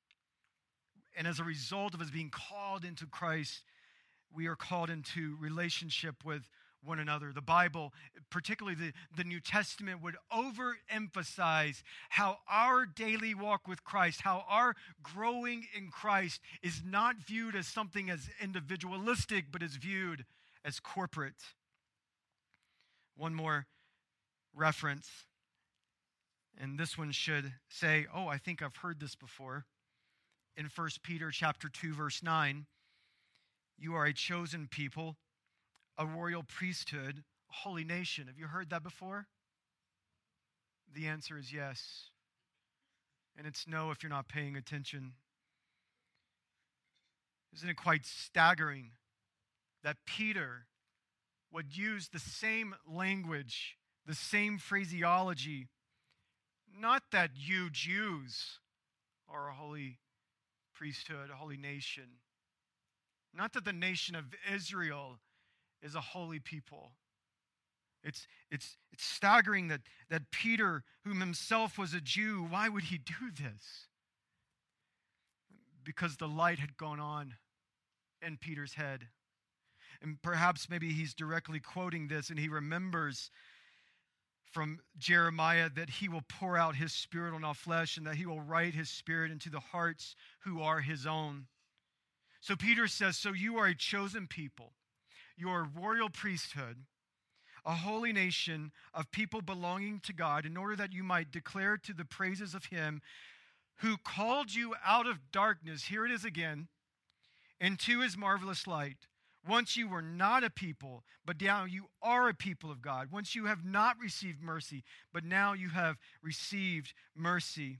And 1.15 1.27
as 1.27 1.39
a 1.39 1.43
result 1.43 1.93
of 1.93 2.01
us 2.01 2.09
being 2.09 2.31
called 2.31 2.83
into 2.83 3.05
Christ, 3.05 3.61
we 4.33 4.47
are 4.47 4.55
called 4.55 4.89
into 4.89 5.37
relationship 5.39 6.25
with 6.25 6.49
one 6.83 6.99
another. 6.99 7.31
The 7.33 7.41
Bible, 7.41 7.93
particularly 8.29 8.75
the, 8.75 8.93
the 9.15 9.23
New 9.23 9.39
Testament, 9.39 10.03
would 10.03 10.17
overemphasize 10.31 11.81
how 12.09 12.37
our 12.49 12.85
daily 12.85 13.33
walk 13.33 13.67
with 13.67 13.83
Christ, 13.83 14.21
how 14.21 14.45
our 14.47 14.75
growing 15.01 15.65
in 15.75 15.89
Christ 15.89 16.41
is 16.61 16.81
not 16.85 17.15
viewed 17.17 17.55
as 17.55 17.65
something 17.67 18.09
as 18.09 18.29
individualistic, 18.41 19.45
but 19.51 19.63
is 19.63 19.77
viewed 19.77 20.25
as 20.63 20.79
corporate. 20.79 21.41
One 23.15 23.33
more 23.33 23.65
reference 24.53 25.09
and 26.57 26.79
this 26.79 26.97
one 26.97 27.11
should 27.11 27.53
say, 27.69 28.07
"Oh, 28.13 28.27
I 28.27 28.37
think 28.37 28.61
I've 28.61 28.77
heard 28.77 28.99
this 28.99 29.15
before." 29.15 29.65
In 30.57 30.69
1 30.73 30.89
Peter 31.03 31.31
chapter 31.31 31.69
2 31.69 31.93
verse 31.93 32.23
9, 32.23 32.65
you 33.77 33.93
are 33.93 34.05
a 34.05 34.13
chosen 34.13 34.67
people, 34.69 35.17
a 35.97 36.05
royal 36.05 36.43
priesthood, 36.43 37.23
a 37.49 37.53
holy 37.53 37.83
nation. 37.83 38.27
Have 38.27 38.39
you 38.39 38.47
heard 38.47 38.69
that 38.69 38.83
before? 38.83 39.27
The 40.93 41.07
answer 41.07 41.37
is 41.37 41.51
yes. 41.51 42.09
And 43.37 43.45
it's 43.45 43.67
no 43.67 43.91
if 43.91 44.01
you're 44.01 44.09
not 44.09 44.29
paying 44.29 44.55
attention. 44.55 45.13
Isn't 47.53 47.69
it 47.69 47.75
quite 47.75 48.05
staggering 48.05 48.91
that 49.83 49.97
Peter 50.05 50.67
would 51.51 51.75
use 51.75 52.09
the 52.09 52.19
same 52.19 52.75
language, 52.87 53.77
the 54.05 54.15
same 54.15 54.57
phraseology 54.57 55.67
not 56.79 57.03
that 57.11 57.31
you 57.35 57.69
Jews 57.69 58.59
are 59.29 59.49
a 59.49 59.53
holy 59.53 59.99
priesthood, 60.75 61.29
a 61.31 61.35
holy 61.35 61.57
nation. 61.57 62.19
Not 63.33 63.53
that 63.53 63.65
the 63.65 63.73
nation 63.73 64.15
of 64.15 64.25
Israel 64.53 65.19
is 65.81 65.95
a 65.95 66.01
holy 66.01 66.39
people. 66.39 66.91
It's, 68.03 68.27
it's, 68.51 68.77
it's 68.91 69.03
staggering 69.03 69.67
that, 69.69 69.81
that 70.09 70.29
Peter, 70.31 70.83
whom 71.03 71.19
himself 71.19 71.77
was 71.77 71.93
a 71.93 72.01
Jew, 72.01 72.45
why 72.47 72.69
would 72.69 72.83
he 72.83 72.99
do 72.99 73.31
this? 73.31 73.87
Because 75.83 76.17
the 76.17 76.27
light 76.27 76.59
had 76.59 76.77
gone 76.77 76.99
on 76.99 77.33
in 78.21 78.37
Peter's 78.37 78.75
head. 78.75 79.07
And 80.01 80.21
perhaps 80.21 80.69
maybe 80.69 80.91
he's 80.91 81.13
directly 81.13 81.59
quoting 81.59 82.07
this 82.07 82.29
and 82.29 82.37
he 82.37 82.47
remembers 82.47 83.31
from 84.55 84.79
Jeremiah 84.97 85.69
that 85.75 85.89
he 85.89 86.07
will 86.07 86.23
pour 86.29 86.57
out 86.57 86.77
his 86.77 86.93
spirit 86.93 87.33
on 87.33 87.43
all 87.43 87.53
flesh 87.53 87.97
and 87.97 88.07
that 88.07 88.15
he 88.15 88.25
will 88.25 88.39
write 88.39 88.73
his 88.73 88.89
spirit 88.89 89.29
into 89.29 89.49
the 89.49 89.59
hearts 89.59 90.15
who 90.45 90.61
are 90.61 90.79
his 90.79 91.05
own. 91.05 91.47
So 92.39 92.55
Peter 92.55 92.87
says, 92.87 93.17
So 93.17 93.33
you 93.33 93.57
are 93.57 93.67
a 93.67 93.75
chosen 93.75 94.27
people, 94.27 94.71
you 95.35 95.49
are 95.49 95.63
a 95.63 95.79
royal 95.81 96.09
priesthood, 96.09 96.77
a 97.65 97.73
holy 97.73 98.13
nation 98.13 98.71
of 98.93 99.11
people 99.11 99.41
belonging 99.41 99.99
to 100.05 100.13
God, 100.13 100.45
in 100.45 100.55
order 100.55 100.77
that 100.77 100.93
you 100.93 101.03
might 101.03 101.31
declare 101.31 101.75
to 101.75 101.93
the 101.93 102.05
praises 102.05 102.55
of 102.55 102.67
him 102.67 103.01
who 103.79 103.97
called 103.97 104.53
you 104.53 104.73
out 104.85 105.05
of 105.05 105.33
darkness. 105.33 105.83
Here 105.83 106.05
it 106.05 106.13
is 106.13 106.23
again 106.23 106.69
into 107.59 107.99
his 107.99 108.15
marvelous 108.15 108.67
light. 108.67 109.07
Once 109.47 109.77
you 109.77 109.87
were 109.87 110.01
not 110.01 110.43
a 110.43 110.49
people, 110.49 111.03
but 111.25 111.39
now 111.39 111.65
you 111.65 111.85
are 112.01 112.29
a 112.29 112.33
people 112.33 112.71
of 112.71 112.81
God. 112.81 113.11
Once 113.11 113.35
you 113.35 113.45
have 113.45 113.63
not 113.63 113.95
received 114.01 114.41
mercy, 114.41 114.83
but 115.13 115.23
now 115.23 115.53
you 115.53 115.69
have 115.69 115.97
received 116.23 116.93
mercy. 117.15 117.79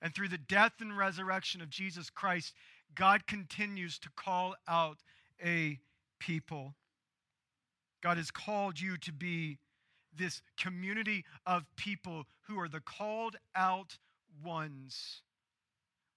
And 0.00 0.14
through 0.14 0.28
the 0.28 0.38
death 0.38 0.74
and 0.80 0.96
resurrection 0.96 1.60
of 1.60 1.70
Jesus 1.70 2.08
Christ, 2.08 2.54
God 2.94 3.26
continues 3.26 3.98
to 4.00 4.10
call 4.16 4.54
out 4.68 4.98
a 5.44 5.78
people. 6.20 6.74
God 8.02 8.16
has 8.16 8.30
called 8.30 8.78
you 8.78 8.96
to 8.98 9.12
be 9.12 9.58
this 10.16 10.42
community 10.56 11.24
of 11.46 11.64
people 11.76 12.24
who 12.42 12.60
are 12.60 12.68
the 12.68 12.80
called 12.80 13.36
out 13.56 13.98
ones. 14.44 15.22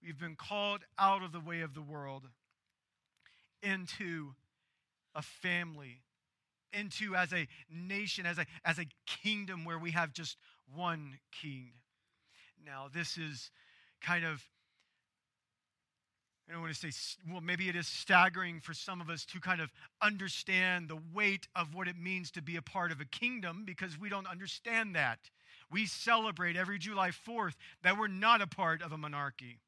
We've 0.04 0.19
been 0.19 0.36
called 0.36 0.82
out 1.00 1.23
of 1.23 1.32
the 1.32 1.39
way 1.39 1.62
of 1.62 1.73
the 1.73 1.82
world 1.82 2.28
into 3.62 4.34
a 5.15 5.22
family, 5.22 6.02
into 6.74 7.15
as 7.15 7.34
a 7.34 7.48
nation, 7.70 8.26
as 8.26 8.38
a, 8.38 8.46
as 8.63 8.80
a 8.80 8.86
kingdom 9.06 9.65
where 9.65 9.80
we 9.80 9.91
have 9.91 10.13
just 10.13 10.38
one 10.76 11.17
king. 11.41 11.72
Now, 12.65 12.88
this 12.93 13.17
is 13.17 13.50
kind 14.02 14.26
of, 14.26 14.43
I 16.48 16.54
don't 16.54 16.62
want 16.62 16.74
to 16.74 16.91
say, 16.91 17.15
well, 17.30 17.41
maybe 17.41 17.67
it 17.67 17.76
is 17.76 17.88
staggering 17.88 18.60
for 18.60 18.74
some 18.74 19.02
of 19.02 19.10
us 19.10 19.26
to 19.26 19.39
kind 19.39 19.60
of 19.60 19.70
understand 20.02 20.89
the 20.89 21.00
weight 21.13 21.48
of 21.56 21.74
what 21.74 21.88
it 21.88 21.98
means 21.98 22.32
to 22.32 22.41
be 22.41 22.56
a 22.56 22.62
part 22.62 22.91
of 22.91 23.02
a 23.02 23.06
kingdom 23.06 23.63
because 23.65 24.00
we 24.00 24.10
don't 24.10 24.28
understand 24.28 24.96
that. 24.96 25.20
We 25.72 25.86
celebrate 25.86 26.56
every 26.56 26.80
July 26.80 27.10
4th 27.10 27.56
that 27.84 27.98
we're 27.98 28.08
not 28.08 28.41
a 28.41 28.48
part 28.48 28.82
of 28.82 28.91
a 28.91 28.98
monarchy. 28.98 29.60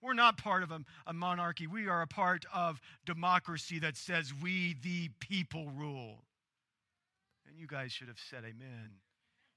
We're 0.00 0.14
not 0.14 0.38
part 0.38 0.62
of 0.62 0.70
a, 0.70 0.80
a, 1.06 1.12
monarchy. 1.12 1.66
We 1.66 1.88
are 1.88 2.02
a 2.02 2.06
part 2.06 2.44
of 2.54 2.80
democracy 3.04 3.80
that 3.80 3.96
says 3.96 4.32
we, 4.42 4.76
the 4.82 5.10
people, 5.18 5.70
rule. 5.76 6.22
And 7.48 7.58
you 7.58 7.66
guys 7.66 7.92
should 7.92 8.08
have 8.08 8.20
said 8.30 8.44
amen. 8.44 8.90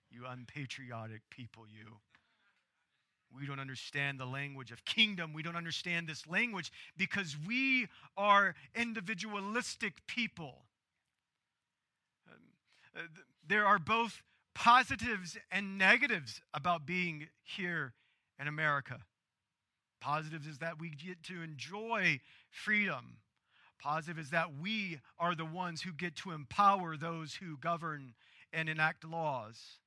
You 0.10 0.24
unpatriotic 0.28 1.22
people, 1.30 1.66
you. 1.68 1.98
We 3.34 3.46
don't 3.46 3.60
understand 3.60 4.20
the 4.20 4.26
language 4.26 4.72
of 4.72 4.84
kingdom. 4.84 5.34
We 5.34 5.44
don't 5.44 5.56
understand 5.56 6.08
this 6.08 6.28
language 6.28 6.72
because 6.98 7.38
we 7.48 7.88
are 8.18 8.56
individualistic 8.76 10.06
people. 10.08 10.66
Um, 12.30 12.38
uh, 12.98 13.00
there 13.48 13.66
are 13.66 13.80
both 13.80 14.22
positives 14.54 15.38
and 15.50 15.78
negatives 15.78 16.42
about 16.54 16.86
being 16.86 17.28
here 17.44 17.94
in 18.40 18.48
America. 18.48 18.98
Positives 20.02 20.48
is 20.48 20.58
that 20.58 20.80
we 20.80 20.90
get 20.90 21.24
to 21.24 21.42
enjoy 21.42 22.20
freedom. 22.50 23.18
Positive 23.80 24.20
is 24.20 24.32
that 24.32 24.58
we 24.60 25.00
are 25.18 25.36
the 25.36 25.46
ones 25.46 25.82
who 25.82 25.94
get 25.94 26.16
to 26.18 26.32
empower 26.32 26.98
those 26.98 27.36
who 27.36 27.58
govern 27.58 28.14
and 28.52 28.68
enact 28.68 29.06
laws. 29.06 29.80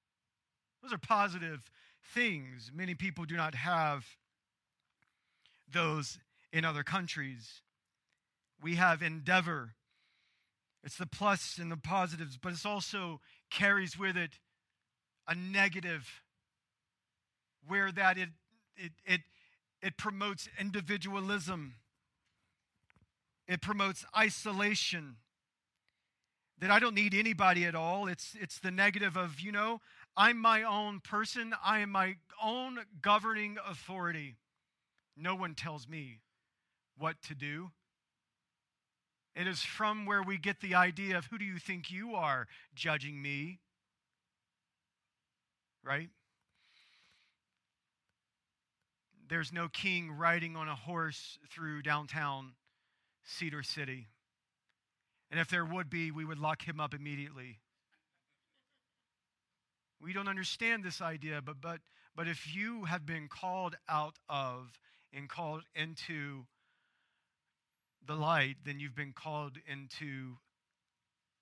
Those 0.82 0.92
are 0.92 0.98
positive 0.98 1.70
things. 2.14 2.70
Many 2.74 2.94
people 2.94 3.24
do 3.24 3.36
not 3.36 3.54
have 3.54 4.04
those 5.70 6.18
in 6.52 6.64
other 6.64 6.82
countries. 6.82 7.62
We 8.62 8.76
have 8.76 9.02
endeavor. 9.02 9.74
It's 10.82 10.96
the 10.96 11.06
plus 11.06 11.58
and 11.58 11.72
the 11.72 11.76
positives, 11.76 12.38
but 12.40 12.52
it 12.52 12.64
also 12.64 13.20
carries 13.50 13.98
with 13.98 14.16
it 14.16 14.38
a 15.26 15.34
negative 15.34 16.22
where 17.66 17.90
that 17.92 18.18
it, 18.18 18.28
it, 18.76 18.92
it 19.06 19.20
it 19.84 19.98
promotes 19.98 20.48
individualism, 20.58 21.74
it 23.46 23.60
promotes 23.60 24.04
isolation. 24.16 25.16
That 26.60 26.70
I 26.70 26.78
don't 26.78 26.94
need 26.94 27.14
anybody 27.14 27.64
at 27.64 27.74
all. 27.74 28.06
It's, 28.06 28.36
it's 28.40 28.60
the 28.60 28.70
negative 28.70 29.16
of, 29.16 29.40
you 29.40 29.50
know, 29.50 29.80
I'm 30.16 30.40
my 30.40 30.62
own 30.62 31.00
person, 31.00 31.52
I 31.62 31.80
am 31.80 31.90
my 31.90 32.14
own 32.42 32.78
governing 33.02 33.56
authority. 33.68 34.36
No 35.16 35.34
one 35.34 35.54
tells 35.54 35.88
me 35.88 36.20
what 36.96 37.20
to 37.22 37.34
do. 37.34 37.72
It 39.34 39.48
is 39.48 39.62
from 39.62 40.06
where 40.06 40.22
we 40.22 40.38
get 40.38 40.60
the 40.60 40.76
idea 40.76 41.18
of 41.18 41.26
who 41.26 41.38
do 41.38 41.44
you 41.44 41.58
think 41.58 41.90
you 41.90 42.14
are 42.14 42.46
judging 42.74 43.20
me? 43.20 43.58
Right? 45.82 46.08
There's 49.34 49.52
no 49.52 49.66
king 49.66 50.12
riding 50.12 50.54
on 50.54 50.68
a 50.68 50.76
horse 50.76 51.40
through 51.50 51.82
downtown 51.82 52.52
Cedar 53.24 53.64
City. 53.64 54.06
And 55.28 55.40
if 55.40 55.48
there 55.48 55.64
would 55.64 55.90
be, 55.90 56.12
we 56.12 56.24
would 56.24 56.38
lock 56.38 56.62
him 56.62 56.78
up 56.78 56.94
immediately. 56.94 57.58
We 60.00 60.12
don't 60.12 60.28
understand 60.28 60.84
this 60.84 61.00
idea, 61.00 61.42
but, 61.44 61.60
but, 61.60 61.80
but 62.14 62.28
if 62.28 62.54
you 62.54 62.84
have 62.84 63.04
been 63.04 63.26
called 63.26 63.74
out 63.88 64.14
of 64.28 64.78
and 65.12 65.28
called 65.28 65.64
into 65.74 66.46
the 68.06 68.14
light, 68.14 68.58
then 68.64 68.78
you've 68.78 68.94
been 68.94 69.14
called 69.14 69.58
into 69.66 70.36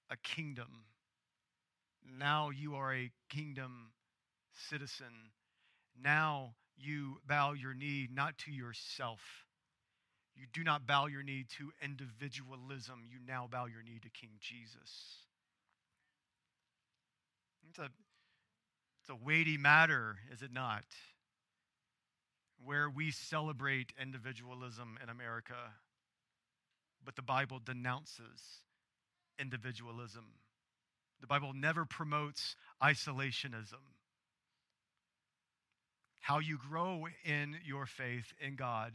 a 0.09 0.16
kingdom. 0.16 0.87
Now 2.18 2.48
you 2.48 2.74
are 2.74 2.94
a 2.94 3.11
kingdom 3.28 3.92
citizen. 4.70 5.12
Now 6.02 6.55
you 6.83 7.18
bow 7.27 7.53
your 7.53 7.75
knee 7.75 8.09
not 8.12 8.38
to 8.38 8.53
yourself. 8.53 9.21
You 10.35 10.47
do 10.53 10.64
not 10.64 10.87
bow 10.87 11.07
your 11.07 11.23
knee 11.23 11.45
to 11.59 11.73
individualism. 11.83 13.05
You 13.11 13.18
now 13.27 13.49
bow 13.51 13.66
your 13.66 13.83
knee 13.83 13.99
to 14.03 14.11
King 14.11 14.31
Jesus. 14.40 15.18
It's 17.68 17.79
a, 17.79 17.88
it's 19.01 19.11
a 19.11 19.16
weighty 19.16 19.57
matter, 19.57 20.16
is 20.33 20.42
it 20.42 20.53
not? 20.53 20.85
Where 22.64 22.88
we 22.88 23.11
celebrate 23.11 23.92
individualism 24.01 24.99
in 25.03 25.09
America, 25.09 25.55
but 27.05 27.16
the 27.16 27.23
Bible 27.23 27.61
denounces 27.64 28.62
individualism. 29.38 30.25
The 31.21 31.27
Bible 31.27 31.53
never 31.55 31.85
promotes 31.85 32.57
isolationism. 32.83 33.81
How 36.23 36.39
you 36.39 36.57
grow 36.57 37.09
in 37.25 37.57
your 37.65 37.85
faith 37.85 38.33
in 38.41 38.55
God 38.55 38.93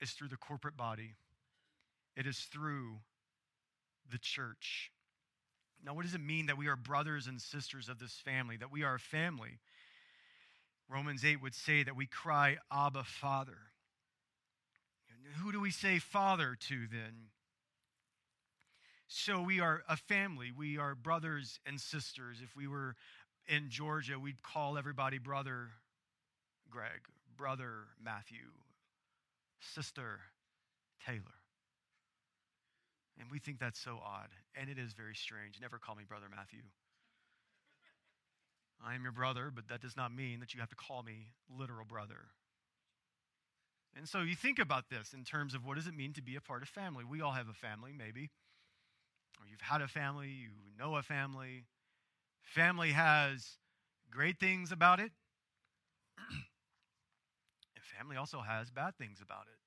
is 0.00 0.10
through 0.10 0.28
the 0.28 0.36
corporate 0.36 0.76
body, 0.76 1.14
it 2.16 2.26
is 2.26 2.38
through 2.52 2.98
the 4.10 4.18
church. 4.18 4.90
Now, 5.84 5.94
what 5.94 6.04
does 6.04 6.14
it 6.14 6.20
mean 6.20 6.46
that 6.46 6.58
we 6.58 6.66
are 6.66 6.74
brothers 6.74 7.28
and 7.28 7.40
sisters 7.40 7.88
of 7.88 8.00
this 8.00 8.14
family, 8.24 8.56
that 8.56 8.72
we 8.72 8.82
are 8.82 8.96
a 8.96 9.00
family? 9.00 9.60
Romans 10.90 11.24
8 11.24 11.40
would 11.40 11.54
say 11.54 11.84
that 11.84 11.94
we 11.94 12.06
cry, 12.06 12.56
Abba, 12.72 13.04
Father. 13.04 13.58
Who 15.36 15.52
do 15.52 15.60
we 15.60 15.70
say 15.70 16.00
Father 16.00 16.56
to 16.68 16.86
then? 16.90 17.28
So 19.06 19.40
we 19.40 19.60
are 19.60 19.84
a 19.88 19.96
family. 19.96 20.50
We 20.50 20.78
are 20.78 20.96
brothers 20.96 21.60
and 21.64 21.80
sisters. 21.80 22.38
If 22.42 22.56
we 22.56 22.66
were 22.66 22.96
in 23.46 23.68
Georgia, 23.68 24.18
we'd 24.18 24.42
call 24.42 24.76
everybody 24.76 25.18
brother 25.18 25.68
Greg, 26.70 27.00
brother 27.36 27.88
Matthew, 28.02 28.52
sister 29.60 30.20
Taylor. 31.04 31.38
And 33.20 33.30
we 33.30 33.38
think 33.38 33.58
that's 33.58 33.80
so 33.80 33.98
odd, 34.04 34.28
and 34.54 34.70
it 34.70 34.78
is 34.78 34.92
very 34.92 35.14
strange. 35.14 35.58
Never 35.60 35.78
call 35.78 35.96
me 35.96 36.04
Brother 36.06 36.26
Matthew. 36.30 36.62
I 38.84 38.94
am 38.94 39.02
your 39.02 39.12
brother, 39.12 39.50
but 39.52 39.68
that 39.68 39.80
does 39.80 39.96
not 39.96 40.14
mean 40.14 40.38
that 40.38 40.54
you 40.54 40.60
have 40.60 40.68
to 40.68 40.76
call 40.76 41.02
me 41.02 41.32
literal 41.58 41.84
brother. 41.84 42.28
And 43.96 44.08
so 44.08 44.20
you 44.20 44.36
think 44.36 44.60
about 44.60 44.88
this 44.88 45.12
in 45.12 45.24
terms 45.24 45.54
of 45.54 45.66
what 45.66 45.74
does 45.74 45.88
it 45.88 45.94
mean 45.96 46.12
to 46.12 46.22
be 46.22 46.36
a 46.36 46.40
part 46.40 46.62
of 46.62 46.68
family? 46.68 47.04
We 47.04 47.20
all 47.20 47.32
have 47.32 47.48
a 47.48 47.54
family, 47.54 47.92
maybe. 47.96 48.30
Or 49.40 49.46
you've 49.50 49.60
had 49.60 49.82
a 49.82 49.88
family, 49.88 50.28
you 50.28 50.50
know 50.78 50.94
a 50.96 51.02
family. 51.02 51.64
Family 52.42 52.92
has 52.92 53.56
great 54.10 54.38
things 54.38 54.70
about 54.70 55.00
it 55.00 55.10
family 57.96 58.16
also 58.16 58.40
has 58.40 58.70
bad 58.70 58.96
things 58.96 59.20
about 59.22 59.46
it. 59.48 59.58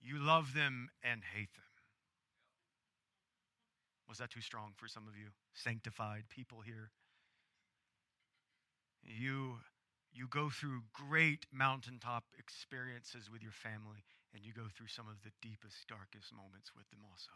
You 0.00 0.18
love 0.18 0.52
them 0.54 0.90
and 1.02 1.22
hate 1.24 1.52
them. 1.54 1.64
Was 4.08 4.18
that 4.18 4.30
too 4.30 4.42
strong 4.42 4.72
for 4.76 4.86
some 4.86 5.08
of 5.08 5.16
you? 5.16 5.32
Sanctified 5.54 6.24
people 6.28 6.60
here. 6.60 6.90
You, 9.02 9.60
you 10.12 10.28
go 10.28 10.50
through 10.50 10.84
great 10.92 11.46
mountaintop 11.52 12.24
experiences 12.38 13.30
with 13.32 13.42
your 13.42 13.52
family, 13.52 14.04
and 14.34 14.44
you 14.44 14.52
go 14.52 14.68
through 14.76 14.88
some 14.88 15.08
of 15.08 15.16
the 15.24 15.32
deepest, 15.40 15.88
darkest 15.88 16.32
moments 16.32 16.72
with 16.76 16.88
them 16.90 17.00
also. 17.08 17.32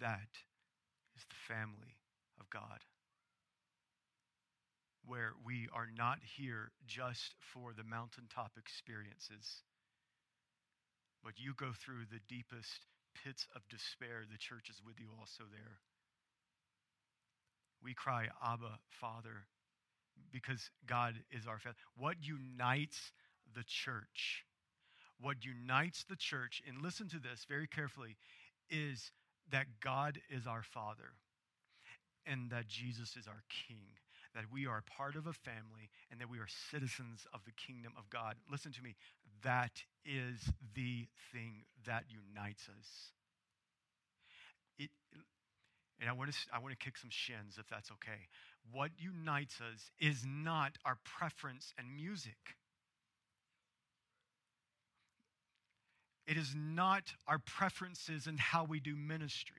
That 0.00 0.44
is 1.16 1.24
the 1.28 1.40
family 1.48 1.96
of 2.38 2.50
God 2.50 2.84
where 5.08 5.32
we 5.44 5.68
are 5.74 5.88
not 5.96 6.18
here 6.36 6.70
just 6.86 7.34
for 7.40 7.72
the 7.72 7.82
mountaintop 7.82 8.52
experiences, 8.58 9.64
but 11.24 11.32
you 11.36 11.54
go 11.56 11.72
through 11.72 12.04
the 12.12 12.20
deepest 12.28 12.86
pits 13.24 13.46
of 13.56 13.62
despair. 13.68 14.24
The 14.30 14.38
church 14.38 14.68
is 14.68 14.80
with 14.84 15.00
you 15.00 15.08
also 15.18 15.44
there. 15.50 15.80
We 17.82 17.94
cry, 17.94 18.28
Abba, 18.44 18.78
Father, 19.00 19.46
because 20.30 20.70
God 20.86 21.14
is 21.30 21.46
our 21.46 21.58
Father. 21.58 21.76
What 21.96 22.16
unites 22.20 23.12
the 23.54 23.64
church, 23.66 24.44
what 25.20 25.36
unites 25.42 26.04
the 26.04 26.16
church, 26.16 26.60
and 26.68 26.82
listen 26.82 27.08
to 27.08 27.18
this 27.18 27.46
very 27.48 27.66
carefully, 27.66 28.16
is 28.68 29.10
that 29.50 29.66
God 29.82 30.18
is 30.28 30.46
our 30.46 30.62
Father 30.62 31.16
and 32.26 32.50
that 32.50 32.68
Jesus 32.68 33.16
is 33.16 33.26
our 33.26 33.42
King 33.66 33.86
that 34.38 34.44
we 34.52 34.68
are 34.68 34.84
part 34.96 35.16
of 35.16 35.26
a 35.26 35.32
family 35.32 35.90
and 36.12 36.20
that 36.20 36.30
we 36.30 36.38
are 36.38 36.46
citizens 36.70 37.26
of 37.34 37.40
the 37.44 37.50
kingdom 37.50 37.92
of 37.98 38.08
God. 38.08 38.36
Listen 38.48 38.70
to 38.70 38.82
me. 38.82 38.94
That 39.42 39.82
is 40.04 40.38
the 40.74 41.08
thing 41.32 41.64
that 41.84 42.04
unites 42.08 42.68
us. 42.68 43.10
It, 44.78 44.90
and 46.00 46.08
I 46.08 46.12
want, 46.12 46.30
to, 46.30 46.38
I 46.54 46.60
want 46.60 46.70
to 46.70 46.78
kick 46.78 46.96
some 46.96 47.10
shins 47.10 47.56
if 47.58 47.66
that's 47.66 47.90
okay. 47.90 48.28
What 48.70 48.92
unites 48.96 49.60
us 49.60 49.90
is 49.98 50.24
not 50.24 50.78
our 50.84 50.98
preference 51.04 51.74
and 51.76 51.96
music. 51.96 52.38
It 56.28 56.36
is 56.36 56.54
not 56.54 57.02
our 57.26 57.40
preferences 57.40 58.28
and 58.28 58.38
how 58.38 58.62
we 58.62 58.78
do 58.78 58.94
ministry. 58.94 59.57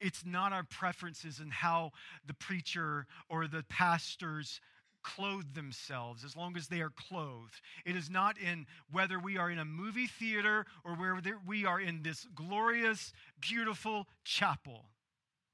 It's 0.00 0.24
not 0.24 0.52
our 0.52 0.64
preferences 0.64 1.38
and 1.38 1.52
how 1.52 1.92
the 2.26 2.34
preacher 2.34 3.06
or 3.28 3.46
the 3.46 3.64
pastors 3.68 4.60
clothe 5.02 5.54
themselves 5.54 6.24
as 6.24 6.36
long 6.36 6.56
as 6.56 6.68
they 6.68 6.80
are 6.80 6.90
clothed. 6.90 7.60
It 7.84 7.96
is 7.96 8.10
not 8.10 8.36
in 8.38 8.66
whether 8.90 9.18
we 9.18 9.38
are 9.38 9.50
in 9.50 9.58
a 9.58 9.64
movie 9.64 10.06
theater 10.06 10.66
or 10.84 10.92
whether 10.94 11.38
we 11.46 11.64
are 11.64 11.80
in 11.80 12.02
this 12.02 12.26
glorious, 12.34 13.12
beautiful 13.40 14.06
chapel. 14.24 14.86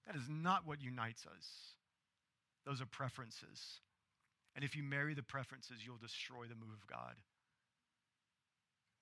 That 0.07 0.17
is 0.17 0.29
not 0.29 0.67
what 0.67 0.83
unites 0.83 1.27
us. 1.27 1.47
Those 2.67 2.81
are 2.81 2.87
preferences. 2.87 3.81
And 4.55 4.65
if 4.65 4.77
you 4.77 4.83
marry 4.83 5.15
the 5.15 5.23
preferences, 5.23 5.79
you'll 5.85 5.97
destroy 5.97 6.47
the 6.49 6.55
move 6.55 6.73
of 6.73 6.87
God. 6.87 7.15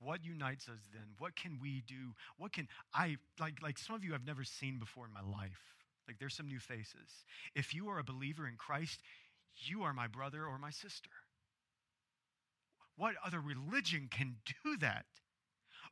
What 0.03 0.25
unites 0.25 0.69
us 0.69 0.81
then? 0.93 1.03
What 1.19 1.37
can 1.37 1.59
we 1.61 1.83
do? 1.87 2.15
What 2.37 2.53
can 2.53 2.67
I, 2.93 3.17
like, 3.38 3.62
like 3.62 3.79
some 3.79 3.95
of 3.95 4.05
you 4.05 4.15
I've 4.15 4.27
never 4.27 4.43
seen 4.45 4.79
before 4.79 5.07
in 5.07 5.12
my 5.12 5.21
life? 5.21 5.61
Like, 6.09 6.19
there's 6.19 6.35
some 6.35 6.49
new 6.49 6.59
faces. 6.59 7.25
If 7.55 7.73
you 7.73 7.88
are 7.88 7.99
a 7.99 8.05
believer 8.05 8.49
in 8.49 8.57
Christ, 8.57 9.01
you 9.55 9.83
are 9.83 9.93
my 9.93 10.09
brother 10.09 10.45
or 10.45 10.59
my 10.59 10.71
sister. 10.71 11.11
What 12.97 13.15
other 13.25 13.41
religion 13.41 14.09
can 14.11 14.37
do 14.65 14.77
that? 14.79 15.07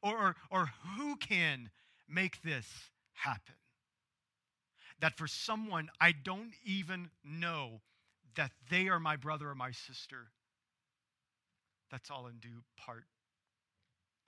Or, 0.03 0.19
or, 0.19 0.37
or 0.51 0.71
who 0.97 1.17
can 1.17 1.71
make 2.09 2.43
this 2.43 2.67
happen? 3.13 3.55
That 5.01 5.17
for 5.17 5.29
someone 5.29 5.89
I 6.01 6.13
don't 6.13 6.53
even 6.65 7.11
know 7.25 7.81
that 8.35 8.51
they 8.71 8.89
are 8.89 9.01
my 9.01 9.17
brother 9.17 9.49
or 9.49 9.55
my 9.55 9.71
sister, 9.71 10.31
that's 11.91 12.11
all 12.11 12.27
in 12.27 12.39
due 12.39 12.63
part 12.77 13.05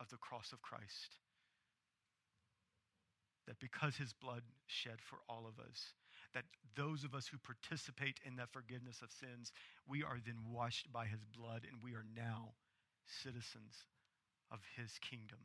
of 0.02 0.10
the 0.10 0.16
cross 0.18 0.52
of 0.52 0.60
Christ. 0.60 1.16
That 3.46 3.58
because 3.60 3.96
his 3.96 4.12
blood 4.12 4.42
shed 4.66 4.98
for 5.00 5.18
all 5.28 5.46
of 5.46 5.58
us, 5.58 5.94
that 6.34 6.44
those 6.76 7.04
of 7.04 7.14
us 7.14 7.26
who 7.26 7.38
participate 7.38 8.18
in 8.24 8.36
that 8.36 8.52
forgiveness 8.52 9.00
of 9.02 9.10
sins, 9.10 9.52
we 9.86 10.02
are 10.02 10.18
then 10.24 10.38
washed 10.50 10.92
by 10.92 11.06
his 11.06 11.24
blood 11.24 11.66
and 11.70 11.82
we 11.82 11.92
are 11.92 12.04
now 12.16 12.52
citizens 13.22 13.86
of 14.50 14.60
his 14.76 14.98
kingdom. 14.98 15.38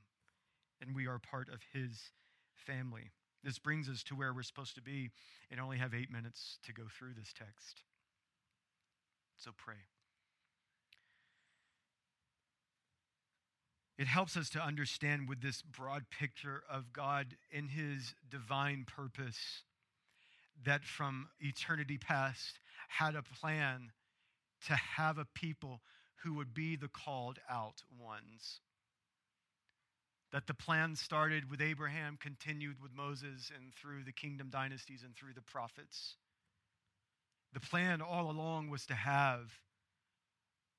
And 0.82 0.96
we 0.96 1.08
are 1.08 1.20
part 1.20 1.50
of 1.50 1.60
his 1.74 2.12
family. 2.54 3.12
This 3.44 3.60
brings 3.60 3.90
us 3.90 4.04
to 4.04 4.16
where 4.16 4.34
we're 4.34 4.44
supposed 4.44 4.76
to 4.76 4.82
be 4.82 5.10
and 5.50 5.60
only 5.60 5.78
have 5.78 5.94
eight 5.94 6.12
minutes 6.12 6.60
to 6.66 6.74
go 6.74 6.84
through 6.98 7.14
this 7.16 7.34
text. 7.34 7.84
So 9.38 9.52
pray. 9.58 9.78
It 13.98 14.08
helps 14.08 14.38
us 14.38 14.50
to 14.52 14.62
understand 14.62 15.28
with 15.28 15.42
this 15.42 15.64
broad 15.64 16.06
picture 16.12 16.64
of 16.70 16.94
God 16.94 17.36
in 17.50 17.70
his 17.70 18.14
divine 18.30 18.86
purpose 18.86 19.64
that 20.64 20.84
from 20.84 21.30
eternity 21.40 21.98
past 21.98 22.60
had 22.90 23.16
a 23.16 23.24
plan 23.24 23.92
to 24.68 24.76
have 24.76 25.18
a 25.18 25.26
people 25.26 25.82
who 26.24 26.36
would 26.36 26.54
be 26.54 26.76
the 26.76 26.88
called 26.88 27.40
out 27.50 27.84
ones. 28.00 28.60
That 30.32 30.48
the 30.48 30.54
plan 30.54 30.96
started 30.96 31.50
with 31.50 31.62
Abraham, 31.62 32.18
continued 32.20 32.82
with 32.82 32.92
Moses, 32.94 33.52
and 33.56 33.74
through 33.74 34.04
the 34.04 34.12
kingdom 34.12 34.50
dynasties 34.50 35.04
and 35.04 35.16
through 35.16 35.34
the 35.34 35.42
prophets. 35.42 36.16
The 37.54 37.60
plan 37.60 38.02
all 38.02 38.30
along 38.30 38.70
was 38.70 38.86
to 38.88 38.94
have 38.94 39.54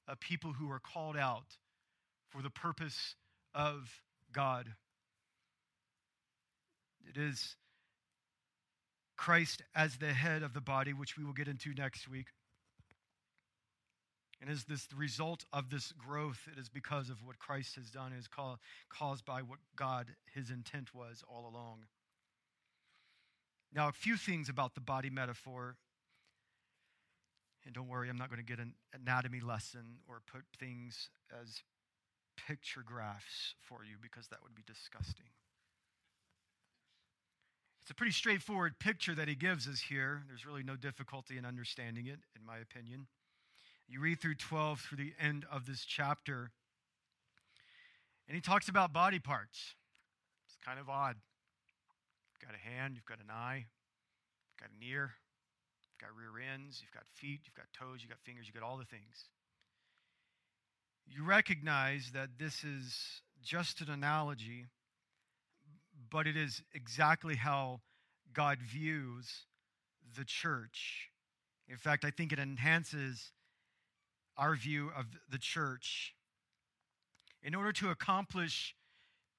a 0.07 0.17
people 0.17 0.53
who 0.53 0.71
are 0.71 0.81
called 0.81 1.17
out 1.17 1.57
for 2.31 2.43
the 2.43 2.51
purpose 2.51 3.15
of 3.55 4.03
God. 4.33 4.75
It 7.09 7.17
is 7.17 7.57
Christ 9.17 9.63
as 9.75 9.97
the 9.97 10.13
head 10.13 10.43
of 10.43 10.53
the 10.53 10.61
body, 10.61 10.93
which 10.93 11.17
we 11.17 11.25
will 11.25 11.33
get 11.33 11.49
into 11.49 11.73
next 11.75 12.09
week. 12.09 12.27
And 14.41 14.49
is 14.49 14.65
this 14.65 14.87
the 14.87 14.95
result 14.95 15.45
of 15.53 15.71
this 15.71 15.91
growth? 15.93 16.47
It 16.53 16.61
is 16.61 16.69
because 16.69 17.11
of 17.11 17.25
what 17.25 17.39
Christ 17.41 17.75
has 17.75 17.91
done, 17.91 18.13
is 18.13 18.29
caused 18.89 19.25
by 19.25 19.43
what 19.43 19.59
God, 19.75 20.15
his 20.33 20.51
intent 20.51 20.95
was 20.95 21.25
all 21.29 21.51
along. 21.53 21.87
Now, 23.75 23.89
a 23.89 23.93
few 23.93 24.17
things 24.17 24.49
about 24.49 24.75
the 24.75 24.81
body 24.81 25.11
metaphor. 25.11 25.77
And 27.65 27.75
don't 27.75 27.89
worry, 27.89 28.09
I'm 28.09 28.17
not 28.17 28.31
going 28.31 28.39
to 28.39 28.47
get 28.47 28.61
an 28.61 28.75
anatomy 28.95 29.41
lesson 29.41 29.99
or 30.09 30.23
put 30.31 30.43
things 30.59 31.11
as 31.43 31.63
picture 32.47 32.83
graphs 32.85 33.55
for 33.61 33.85
you 33.85 33.97
because 34.01 34.29
that 34.29 34.43
would 34.43 34.55
be 34.55 34.63
disgusting. 34.67 35.27
It's 37.83 37.91
a 37.91 37.95
pretty 37.95 38.13
straightforward 38.13 38.79
picture 38.79 39.15
that 39.15 39.29
he 39.29 39.35
gives 39.35 39.67
us 39.67 39.81
here. 39.81 40.23
There's 40.29 40.45
really 40.45 40.63
no 40.63 40.77
difficulty 40.77 41.39
in 41.39 41.45
understanding 41.45 42.07
it, 42.07 42.21
in 42.37 42.45
my 42.45 42.59
opinion. 42.59 43.07
You 43.89 44.01
read 44.01 44.21
through 44.21 44.35
12 44.35 44.81
through 44.81 44.99
the 44.99 45.15
end 45.19 45.47
of 45.51 45.65
this 45.65 45.85
chapter, 45.87 46.51
and 48.29 48.35
he 48.35 48.43
talks 48.43 48.69
about 48.69 48.93
body 48.93 49.19
parts. 49.19 49.75
It's 50.47 50.59
kind 50.63 50.79
of 50.79 50.91
odd. 50.91 51.17
You've 52.35 52.47
got 52.47 52.55
a 52.55 52.61
hand, 52.61 52.95
you've 52.95 53.07
got 53.07 53.21
an 53.21 53.33
eye, 53.33 53.65
you've 53.65 54.61
got 54.61 54.69
an 54.69 54.87
ear, 54.87 55.15
you've 55.89 56.07
got 56.07 56.15
rear 56.15 56.45
ends, 56.53 56.83
you've 56.83 56.93
got 56.93 57.07
feet, 57.15 57.41
you've 57.45 57.57
got 57.57 57.73
toes, 57.73 58.01
you've 58.03 58.11
got 58.11 58.21
fingers, 58.21 58.47
you've 58.47 58.55
got 58.55 58.69
all 58.69 58.77
the 58.77 58.85
things 58.85 59.31
you 61.11 61.25
recognize 61.25 62.11
that 62.13 62.31
this 62.39 62.65
is 62.65 63.23
just 63.43 63.81
an 63.81 63.91
analogy, 63.91 64.67
but 66.11 66.27
it 66.27 66.37
is 66.37 66.63
exactly 66.75 67.37
how 67.37 67.81
God 68.33 68.59
views 68.61 69.47
the 70.17 70.25
church. 70.25 71.11
In 71.69 71.77
fact, 71.77 72.05
I 72.05 72.11
think 72.11 72.33
it 72.33 72.39
enhances 72.39 73.33
our 74.37 74.55
view 74.55 74.91
of 74.97 75.07
the 75.31 75.39
church. 75.39 76.15
In 77.43 77.55
order 77.55 77.73
to 77.73 77.91
accomplish 77.91 78.75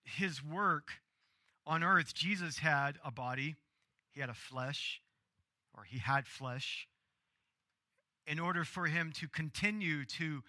his 0.04 0.44
work 0.44 0.92
on 1.66 1.84
earth, 1.84 2.14
Jesus 2.14 2.60
had 2.60 2.98
a 3.04 3.12
body, 3.12 3.56
he 4.12 4.22
had 4.22 4.30
a 4.30 4.34
flesh, 4.34 5.02
or 5.76 5.84
he 5.84 6.00
had 6.00 6.28
flesh. 6.28 6.88
In 8.26 8.40
order 8.40 8.64
for 8.64 8.86
him 8.86 9.12
to 9.16 9.28
continue 9.28 10.06
to 10.06 10.44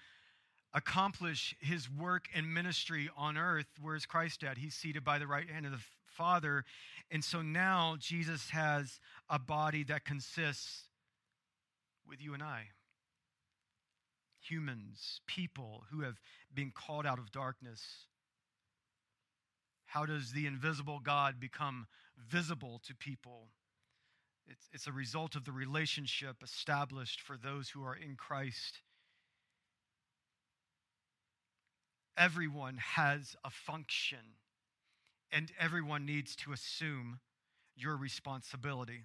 accomplish 0.72 1.54
his 1.60 1.90
work 1.90 2.28
and 2.34 2.52
ministry 2.52 3.10
on 3.16 3.36
earth. 3.36 3.66
Where's 3.80 4.06
Christ 4.06 4.44
at? 4.44 4.58
He's 4.58 4.74
seated 4.74 5.04
by 5.04 5.18
the 5.18 5.26
right 5.26 5.48
hand 5.48 5.66
of 5.66 5.72
the 5.72 5.80
Father. 6.06 6.64
And 7.10 7.24
so 7.24 7.42
now 7.42 7.96
Jesus 7.98 8.50
has 8.50 9.00
a 9.28 9.38
body 9.38 9.84
that 9.84 10.04
consists 10.04 10.84
with 12.06 12.22
you 12.22 12.34
and 12.34 12.42
I. 12.42 12.68
Humans, 14.42 15.20
people 15.26 15.84
who 15.90 16.02
have 16.02 16.20
been 16.54 16.72
called 16.74 17.06
out 17.06 17.18
of 17.18 17.30
darkness. 17.30 18.06
How 19.86 20.06
does 20.06 20.32
the 20.32 20.46
invisible 20.46 21.00
God 21.02 21.40
become 21.40 21.86
visible 22.16 22.80
to 22.86 22.94
people? 22.94 23.48
It's, 24.46 24.68
it's 24.72 24.86
a 24.86 24.92
result 24.92 25.36
of 25.36 25.44
the 25.44 25.52
relationship 25.52 26.36
established 26.42 27.20
for 27.20 27.36
those 27.36 27.70
who 27.70 27.82
are 27.84 27.94
in 27.94 28.16
Christ. 28.16 28.80
Everyone 32.16 32.76
has 32.78 33.36
a 33.44 33.50
function, 33.50 34.36
and 35.32 35.50
everyone 35.58 36.06
needs 36.06 36.36
to 36.36 36.52
assume 36.52 37.20
your 37.76 37.96
responsibility. 37.96 39.04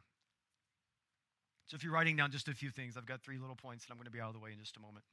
So, 1.68 1.76
if 1.76 1.84
you're 1.84 1.94
writing 1.94 2.16
down 2.16 2.32
just 2.32 2.48
a 2.48 2.54
few 2.54 2.70
things, 2.70 2.96
I've 2.98 3.06
got 3.06 3.22
three 3.22 3.38
little 3.38 3.56
points, 3.56 3.86
and 3.86 3.92
I'm 3.92 3.98
going 3.98 4.06
to 4.06 4.12
be 4.12 4.20
out 4.20 4.28
of 4.28 4.34
the 4.34 4.40
way 4.40 4.52
in 4.52 4.60
just 4.60 4.78
a 4.78 4.80
moment. 4.80 5.06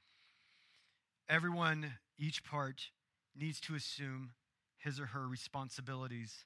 Everyone, 1.29 1.95
each 2.19 2.45
part, 2.45 2.91
needs 3.35 3.61
to 3.61 3.75
assume 3.75 4.33
his 4.79 5.01
or 5.01 5.07
her 5.07 5.27
responsibilities 5.27 6.45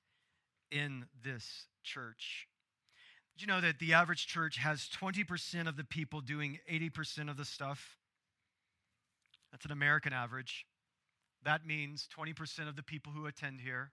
in 0.71 1.07
this 1.25 1.67
church. 1.83 2.47
Did 3.37 3.43
you 3.43 3.49
know 3.49 3.61
that 3.61 3.79
the 3.79 3.95
average 3.95 4.27
church 4.27 4.59
has 4.59 4.89
20% 4.89 5.69
of 5.69 5.77
the 5.77 5.85
people 5.85 6.21
doing 6.21 6.59
80% 6.71 7.31
of 7.31 7.37
the 7.37 7.45
stuff? 7.45 7.97
That's 9.51 9.65
an 9.65 9.73
American 9.73 10.13
average. 10.13 10.67
That 11.47 11.65
means 11.65 12.09
20% 12.19 12.69
of 12.69 12.75
the 12.75 12.83
people 12.83 13.13
who 13.13 13.27
attend 13.27 13.61
here 13.61 13.93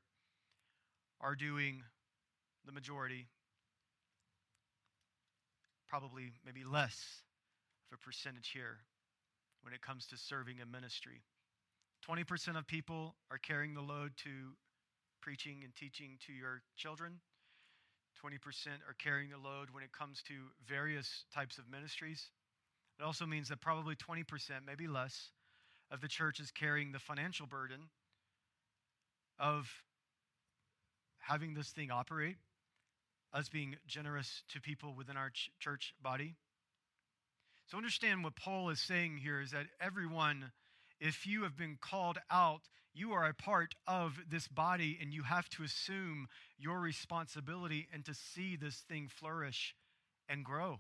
are 1.21 1.35
doing 1.35 1.83
the 2.65 2.71
majority, 2.71 3.27
probably 5.87 6.33
maybe 6.43 6.63
less 6.63 7.21
of 7.91 7.99
a 7.99 8.03
percentage 8.03 8.49
here 8.55 8.79
when 9.61 9.71
it 9.71 9.83
comes 9.83 10.07
to 10.07 10.17
serving 10.17 10.57
in 10.63 10.71
ministry. 10.71 11.21
20% 12.09 12.57
of 12.57 12.65
people 12.65 13.13
are 13.29 13.37
carrying 13.37 13.75
the 13.75 13.81
load 13.81 14.13
to 14.23 14.57
preaching 15.21 15.61
and 15.63 15.75
teaching 15.75 16.17
to 16.25 16.33
your 16.33 16.63
children. 16.75 17.19
20% 18.25 18.39
are 18.89 18.95
carrying 18.97 19.29
the 19.29 19.37
load 19.37 19.69
when 19.71 19.83
it 19.83 19.91
comes 19.91 20.23
to 20.23 20.33
various 20.67 21.25
types 21.31 21.59
of 21.59 21.69
ministries. 21.69 22.31
It 22.99 23.03
also 23.03 23.27
means 23.27 23.47
that 23.49 23.61
probably 23.61 23.95
20%, 23.95 24.23
maybe 24.65 24.87
less, 24.87 25.29
of 25.93 26.01
the 26.01 26.07
church 26.07 26.39
is 26.39 26.51
carrying 26.51 26.91
the 26.91 26.99
financial 26.99 27.45
burden 27.45 27.89
of 29.39 29.69
having 31.19 31.53
this 31.53 31.69
thing 31.69 31.91
operate, 31.91 32.37
us 33.31 33.47
being 33.47 33.77
generous 33.87 34.43
to 34.49 34.59
people 34.59 34.95
within 34.95 35.15
our 35.15 35.29
ch- 35.29 35.51
church 35.59 35.93
body. 36.01 36.35
So 37.67 37.77
understand 37.77 38.23
what 38.23 38.35
Paul 38.35 38.69
is 38.69 38.81
saying 38.81 39.17
here 39.17 39.39
is 39.39 39.51
that 39.51 39.67
everyone 39.79 40.51
if 40.99 41.27
you 41.27 41.43
have 41.43 41.57
been 41.57 41.77
called 41.81 42.17
out, 42.31 42.61
you 42.93 43.11
are 43.11 43.25
a 43.25 43.33
part 43.33 43.75
of 43.85 44.13
this 44.29 44.47
body 44.47 44.97
and 45.01 45.13
you 45.13 45.23
have 45.23 45.49
to 45.49 45.63
assume 45.63 46.27
your 46.57 46.79
responsibility 46.79 47.89
and 47.91 48.05
to 48.05 48.13
see 48.13 48.55
this 48.55 48.77
thing 48.87 49.09
flourish 49.09 49.75
and 50.29 50.45
grow. 50.45 50.79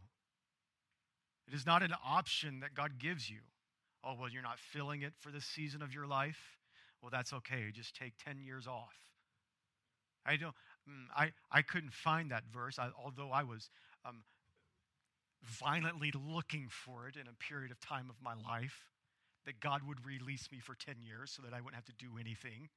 It 1.45 1.53
is 1.53 1.65
not 1.65 1.83
an 1.83 1.93
option 2.05 2.61
that 2.61 2.73
God 2.73 2.99
gives 2.99 3.29
you. 3.29 3.39
Oh, 4.03 4.15
well, 4.19 4.29
you're 4.29 4.43
not 4.43 4.59
feeling 4.59 5.01
it 5.01 5.13
for 5.19 5.31
this 5.31 5.45
season 5.45 5.81
of 5.81 5.93
your 5.93 6.05
life. 6.05 6.57
Well, 7.01 7.09
that's 7.11 7.33
okay. 7.33 7.71
Just 7.73 7.95
take 7.95 8.13
10 8.23 8.39
years 8.39 8.67
off. 8.67 8.95
I 10.25 10.37
don't, 10.37 10.55
mm, 10.89 11.05
I, 11.15 11.31
I 11.51 11.61
couldn't 11.61 11.93
find 11.93 12.31
that 12.31 12.43
verse, 12.51 12.79
I, 12.79 12.89
although 13.01 13.29
I 13.31 13.43
was 13.43 13.69
um, 14.05 14.23
violently 15.43 16.11
looking 16.13 16.67
for 16.69 17.07
it 17.07 17.15
in 17.15 17.27
a 17.27 17.33
period 17.33 17.71
of 17.71 17.79
time 17.79 18.09
of 18.09 18.15
my 18.21 18.33
life 18.33 18.87
that 19.45 19.59
God 19.59 19.81
would 19.85 20.05
release 20.05 20.49
me 20.51 20.59
for 20.59 20.75
10 20.75 20.95
years 21.01 21.31
so 21.35 21.41
that 21.41 21.53
I 21.53 21.57
wouldn't 21.59 21.75
have 21.75 21.85
to 21.85 22.05
do 22.05 22.17
anything. 22.19 22.69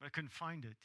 But 0.00 0.06
I 0.06 0.08
couldn't 0.08 0.32
find 0.32 0.64
it. 0.64 0.76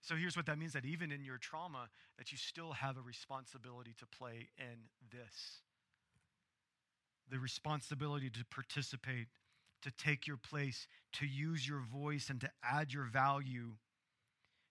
So 0.00 0.16
here's 0.16 0.36
what 0.36 0.46
that 0.46 0.58
means 0.58 0.72
that 0.72 0.84
even 0.84 1.12
in 1.12 1.24
your 1.24 1.38
trauma 1.38 1.88
that 2.18 2.32
you 2.32 2.38
still 2.38 2.72
have 2.72 2.96
a 2.96 3.02
responsibility 3.02 3.94
to 3.98 4.06
play 4.06 4.48
in 4.58 4.88
this. 5.12 5.60
The 7.30 7.38
responsibility 7.38 8.30
to 8.30 8.44
participate, 8.44 9.26
to 9.82 9.90
take 9.90 10.26
your 10.26 10.36
place, 10.36 10.86
to 11.14 11.26
use 11.26 11.68
your 11.68 11.80
voice 11.80 12.30
and 12.30 12.40
to 12.40 12.50
add 12.62 12.92
your 12.92 13.04
value, 13.04 13.72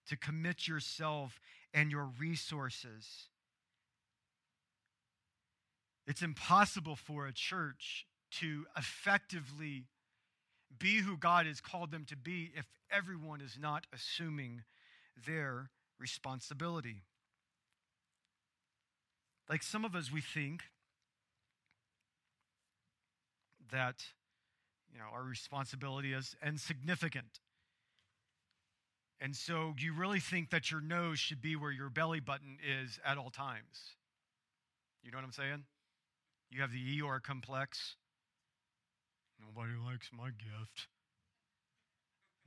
to 0.08 0.18
commit 0.18 0.68
yourself 0.68 1.40
and 1.74 1.92
your 1.92 2.10
resources. 2.20 3.30
It's 6.08 6.22
impossible 6.22 6.96
for 6.96 7.26
a 7.28 7.34
church 7.34 8.06
to 8.40 8.66
effectively 8.78 9.86
be 10.78 10.98
who 10.98 11.18
God 11.18 11.46
has 11.46 11.62
called 11.62 11.92
them 11.92 12.06
to 12.06 12.18
be 12.18 12.52
if 12.56 12.68
everyone 12.92 13.42
is 13.42 13.58
not 13.60 13.86
assuming 13.94 14.64
their 15.26 15.70
responsibility. 16.00 17.04
Like 19.50 19.64
some 19.64 19.86
of 19.86 19.96
us, 19.96 20.12
we 20.12 20.22
think 20.22 20.64
that 23.72 24.04
you 24.92 25.00
know 25.00 25.06
our 25.14 25.24
responsibility 25.24 26.14
is 26.14 26.36
insignificant. 26.46 27.40
And 29.22 29.36
so 29.36 29.74
you 29.78 29.94
really 29.94 30.20
think 30.20 30.50
that 30.50 30.72
your 30.72 30.82
nose 30.82 31.20
should 31.20 31.42
be 31.42 31.56
where 31.56 31.72
your 31.72 31.90
belly 31.90 32.20
button 32.20 32.58
is 32.62 33.00
at 33.06 33.18
all 33.18 33.30
times. 33.30 33.96
You 35.04 35.12
know 35.12 35.18
what 35.18 35.24
I'm 35.24 35.32
saying? 35.32 35.64
You 36.50 36.62
have 36.62 36.72
the 36.72 36.84
Eeyore 36.84 37.24
complex. 37.24 37.96
Nobody 39.40 39.74
likes 39.86 40.10
my 40.12 40.30
gift. 40.30 40.88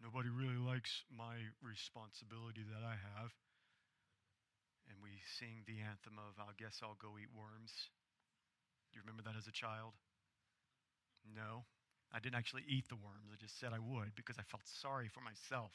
Nobody 0.02 0.28
really 0.28 0.57
likes 0.57 1.02
my 1.11 1.50
responsibility 1.62 2.62
that 2.70 2.87
I 2.87 2.94
have. 2.94 3.35
And 4.88 4.96
we 5.02 5.20
sing 5.38 5.66
the 5.66 5.83
anthem 5.85 6.16
of, 6.16 6.38
I 6.38 6.54
guess 6.57 6.81
I'll 6.83 6.96
go 6.96 7.18
eat 7.18 7.28
worms. 7.35 7.90
You 8.94 9.00
remember 9.00 9.22
that 9.22 9.37
as 9.37 9.46
a 9.46 9.52
child? 9.52 9.92
No. 11.35 11.64
I 12.12 12.21
didn't 12.21 12.37
actually 12.37 12.64
eat 12.69 12.88
the 12.88 12.97
worms. 12.97 13.31
I 13.33 13.37
just 13.37 13.59
said 13.61 13.73
I 13.75 13.79
would 13.79 14.14
because 14.14 14.38
I 14.38 14.43
felt 14.43 14.62
sorry 14.67 15.09
for 15.09 15.21
myself. 15.21 15.73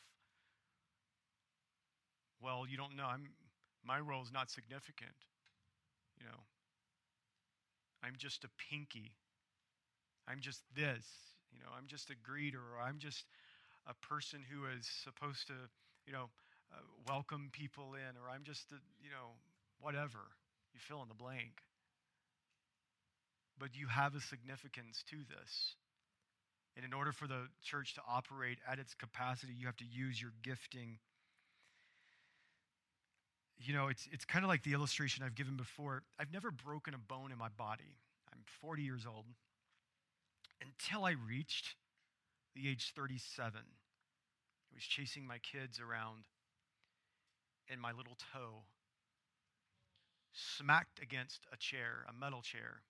Well, 2.42 2.66
you 2.68 2.78
don't 2.78 2.96
know. 2.96 3.06
I'm, 3.06 3.30
my 3.86 4.00
role 4.00 4.22
is 4.22 4.32
not 4.32 4.50
significant. 4.52 5.16
You 6.20 6.26
know, 6.26 6.44
I'm 8.04 8.14
just 8.18 8.44
a 8.44 8.50
pinky 8.70 9.16
I'm 10.28 10.40
just 10.40 10.64
this, 10.76 11.06
you 11.52 11.60
know, 11.60 11.70
I'm 11.78 11.88
just 11.88 12.10
a 12.10 12.16
greeter, 12.16 12.64
or 12.64 12.80
I'm 12.82 12.98
just 12.98 13.26
a 13.88 13.94
person 13.96 14.40
who 14.50 14.66
is 14.66 14.88
supposed 15.04 15.48
to, 15.48 15.54
you 16.08 16.14
know, 16.14 16.30
uh, 16.72 16.82
welcome 17.08 17.50
people 17.52 17.94
in, 17.96 18.16
or 18.18 18.30
I'm 18.34 18.44
just, 18.44 18.72
a, 18.72 18.80
you 19.04 19.12
know, 19.12 19.36
whatever. 19.80 20.20
You 20.74 20.80
fill 20.80 21.02
in 21.04 21.10
the 21.10 21.16
blank. 21.16 21.62
But 23.60 23.76
you 23.76 23.88
have 23.88 24.16
a 24.16 24.22
significance 24.22 25.04
to 25.10 25.18
this. 25.18 25.76
And 26.76 26.86
in 26.86 26.94
order 26.94 27.12
for 27.12 27.28
the 27.28 27.48
church 27.64 27.94
to 27.96 28.02
operate 28.10 28.58
at 28.70 28.80
its 28.80 28.94
capacity, 28.96 29.54
you 29.54 29.68
have 29.68 29.78
to 29.78 29.86
use 29.86 30.22
your 30.22 30.32
gifting. 30.42 30.98
You 33.58 33.74
know, 33.74 33.88
it's, 33.88 34.08
it's 34.12 34.26
kind 34.26 34.44
of 34.44 34.50
like 34.50 34.64
the 34.64 34.74
illustration 34.74 35.24
I've 35.24 35.36
given 35.36 35.56
before. 35.56 36.04
I've 36.20 36.34
never 36.34 36.50
broken 36.50 36.94
a 36.94 36.98
bone 36.98 37.32
in 37.32 37.38
my 37.38 37.50
body. 37.50 37.98
I'm 38.34 38.42
40 38.62 38.82
years 38.82 39.06
old 39.06 39.26
until 40.62 41.06
I 41.06 41.12
reached 41.12 41.76
the 42.56 42.70
age 42.70 42.92
37. 42.96 43.60
I 43.60 44.74
was 44.74 44.84
chasing 44.84 45.28
my 45.28 45.38
kids 45.38 45.80
around, 45.80 46.26
and 47.70 47.80
my 47.80 47.92
little 47.92 48.18
toe 48.34 48.64
smacked 50.34 51.00
against 51.02 51.46
a 51.54 51.58
chair, 51.58 52.06
a 52.10 52.14
metal 52.14 52.42
chair, 52.42 52.82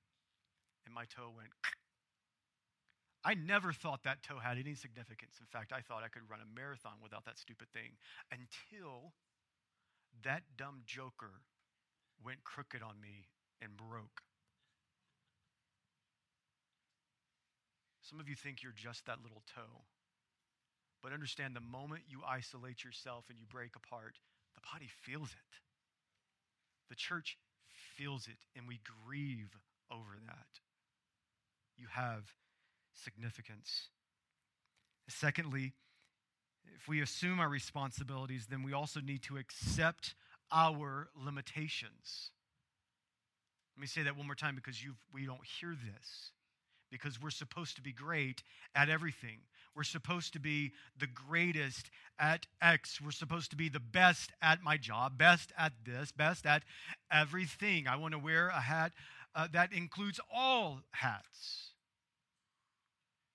and 0.86 0.94
my 0.94 1.06
toe 1.06 1.32
went. 1.36 1.50
I 3.26 3.36
never 3.36 3.72
thought 3.72 4.04
that 4.04 4.22
toe 4.24 4.40
had 4.40 4.58
any 4.58 4.76
significance. 4.76 5.40
In 5.40 5.48
fact, 5.48 5.72
I 5.72 5.80
thought 5.80 6.04
I 6.04 6.10
could 6.10 6.30
run 6.30 6.40
a 6.44 6.56
marathon 6.60 7.00
without 7.02 7.24
that 7.26 7.40
stupid 7.40 7.72
thing 7.72 7.96
until 8.32 9.14
that 10.24 10.44
dumb 10.58 10.84
joker 10.86 11.42
went 12.24 12.44
crooked 12.44 12.84
on 12.84 13.00
me 13.00 13.28
and 13.62 13.78
broke. 13.78 14.22
Some 18.02 18.20
of 18.20 18.28
you 18.28 18.36
think 18.36 18.62
you're 18.62 18.76
just 18.76 19.06
that 19.06 19.24
little 19.24 19.44
toe. 19.56 19.88
But 21.02 21.14
understand 21.14 21.56
the 21.56 21.62
moment 21.62 22.04
you 22.08 22.22
isolate 22.28 22.84
yourself 22.84 23.26
and 23.30 23.40
you 23.40 23.46
break 23.50 23.76
apart, 23.76 24.20
the 24.56 24.62
body 24.72 24.90
feels 25.04 25.32
it. 25.32 25.54
The 26.90 26.96
church 26.96 27.38
feels 27.98 28.28
it, 28.28 28.38
and 28.56 28.68
we 28.68 28.80
grieve 28.84 29.56
over 29.92 30.16
that. 30.28 30.60
You 31.78 31.88
have 31.92 32.24
significance. 32.94 33.90
Secondly, 35.10 35.74
if 36.76 36.88
we 36.88 37.02
assume 37.02 37.40
our 37.40 37.50
responsibilities, 37.50 38.48
then 38.50 38.64
we 38.64 38.74
also 38.74 39.00
need 39.02 39.24
to 39.24 39.38
accept 39.38 40.16
our 40.52 41.10
limitations. 41.16 42.32
Let 43.76 43.82
me 43.82 43.88
say 43.88 44.04
that 44.04 44.16
one 44.16 44.28
more 44.28 44.36
time 44.36 44.56
because 44.56 44.78
we 45.14 45.26
don't 45.26 45.46
hear 45.60 45.72
this 45.72 46.32
because 46.92 47.20
we're 47.20 47.32
supposed 47.32 47.76
to 47.76 47.82
be 47.82 47.92
great 47.92 48.44
at 48.76 48.88
everything. 48.88 49.40
We're 49.76 49.84
supposed 49.84 50.34
to 50.34 50.40
be 50.40 50.74
the 51.00 51.08
greatest 51.08 51.90
at 52.20 52.46
X. 52.62 53.02
We're 53.02 53.10
supposed 53.10 53.50
to 53.50 53.58
be 53.58 53.68
the 53.68 53.80
best 53.80 54.32
at 54.44 54.62
my 54.62 54.78
job, 54.78 55.18
best 55.18 55.52
at 55.58 55.74
this, 55.84 56.12
best 56.12 56.46
at 56.46 56.62
everything. 57.12 57.88
I 57.88 57.96
want 57.96 58.14
to 58.14 58.20
wear 58.20 58.50
a 58.50 58.62
hat 58.62 58.92
uh, 59.36 59.48
that 59.52 59.74
includes 59.74 60.20
all 60.34 60.82
hats. 60.92 61.72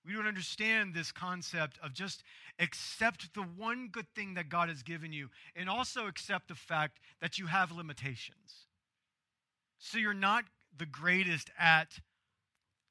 We 0.05 0.13
don't 0.13 0.27
understand 0.27 0.93
this 0.93 1.11
concept 1.11 1.77
of 1.83 1.93
just 1.93 2.23
accept 2.57 3.33
the 3.33 3.41
one 3.41 3.89
good 3.91 4.07
thing 4.15 4.33
that 4.35 4.49
God 4.49 4.69
has 4.69 4.81
given 4.81 5.13
you 5.13 5.29
and 5.55 5.69
also 5.69 6.07
accept 6.07 6.47
the 6.47 6.55
fact 6.55 6.99
that 7.21 7.37
you 7.37 7.47
have 7.47 7.71
limitations. 7.71 8.67
So 9.77 9.97
you're 9.97 10.13
not 10.13 10.45
the 10.77 10.85
greatest 10.85 11.51
at 11.59 11.99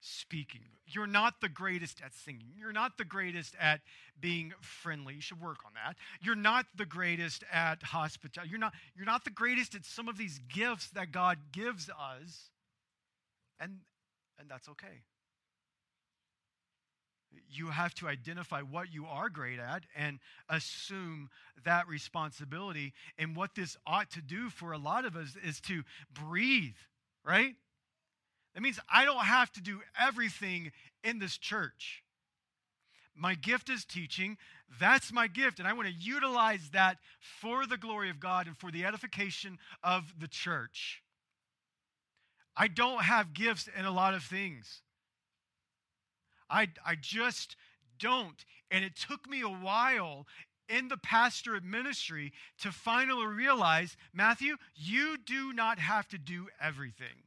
speaking. 0.01 0.65
You're 0.87 1.07
not 1.07 1.41
the 1.41 1.49
greatest 1.49 2.01
at 2.05 2.15
singing. 2.15 2.53
You're 2.57 2.73
not 2.73 2.99
the 2.99 3.05
greatest 3.05 3.55
at 3.61 3.81
being 4.21 4.53
friendly. 4.61 5.15
You 5.15 5.21
should 5.21 5.41
work 5.41 5.59
on 5.67 5.73
that. 5.75 5.97
You're 6.23 6.35
not 6.35 6.67
the 6.77 6.87
greatest 6.87 7.45
at 7.53 7.83
hospitality. 7.83 8.51
You're 8.51 8.61
not, 8.61 8.73
you're 8.97 9.07
not 9.07 9.25
the 9.25 9.31
greatest 9.31 9.75
at 9.75 9.85
some 9.85 10.09
of 10.09 10.17
these 10.17 10.41
gifts 10.49 10.89
that 10.91 11.13
God 11.13 11.39
gives 11.53 11.91
us. 11.91 12.51
And, 13.61 13.79
and 14.39 14.49
that's 14.49 14.69
okay. 14.69 15.03
You 17.51 17.69
have 17.69 17.95
to 17.97 18.09
identify 18.09 18.63
what 18.63 18.93
you 18.93 19.07
are 19.07 19.29
great 19.29 19.59
at 19.59 19.85
and 19.97 20.19
assume 20.49 21.29
that 21.65 21.89
responsibility. 21.89 22.95
And 23.19 23.37
what 23.37 23.55
this 23.55 23.77
ought 23.87 24.11
to 24.13 24.23
do 24.23 24.49
for 24.51 24.73
a 24.73 24.79
lot 24.79 25.05
of 25.05 25.17
us 25.17 25.37
is 25.45 25.61
to 25.63 25.83
breathe, 26.13 26.77
right? 27.25 27.55
That 28.55 28.63
means 28.63 28.81
I 28.93 29.05
don't 29.05 29.25
have 29.25 29.53
to 29.53 29.61
do 29.61 29.81
everything 30.01 30.73
in 31.05 31.19
this 31.19 31.37
church. 31.37 32.03
My 33.15 33.35
gift 33.35 33.69
is 33.69 33.85
teaching. 33.85 34.39
That's 34.81 35.13
my 35.13 35.27
gift. 35.27 35.59
And 35.59 35.67
I 35.67 35.73
want 35.73 35.89
to 35.89 35.95
utilize 35.95 36.71
that 36.73 36.99
for 37.41 37.67
the 37.67 37.77
glory 37.77 38.11
of 38.11 38.21
God 38.21 38.47
and 38.47 38.57
for 38.57 38.71
the 38.71 38.85
edification 38.85 39.59
of 39.83 40.15
the 40.19 40.29
church. 40.29 41.03
I 42.59 42.67
don't 42.67 43.05
have 43.05 43.33
gifts 43.33 43.69
in 43.79 43.85
a 43.85 43.91
lot 43.91 44.15
of 44.15 44.25
things. 44.25 44.83
I, 46.51 46.69
I 46.85 46.97
just 46.97 47.57
don't. 48.01 48.45
And 48.71 48.85
it 48.85 48.97
took 48.97 49.31
me 49.31 49.43
a 49.43 49.49
while 49.49 50.27
in 50.69 50.89
the 50.89 50.97
pastorate 50.97 51.65
ministry 51.65 52.33
to 52.61 52.73
finally 52.73 53.27
realize 53.27 53.97
Matthew, 54.13 54.57
you 54.75 55.17
do 55.17 55.53
not 55.53 55.79
have 55.79 56.09
to 56.09 56.19
do 56.19 56.49
everything 56.61 57.25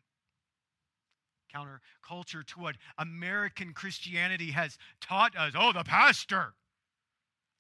counterculture 1.54 2.46
to 2.46 2.60
what 2.60 2.76
American 2.98 3.74
Christianity 3.74 4.52
has 4.52 4.78
taught 5.02 5.36
us. 5.36 5.54
Oh, 5.56 5.74
the 5.74 5.84
pastor, 5.84 6.54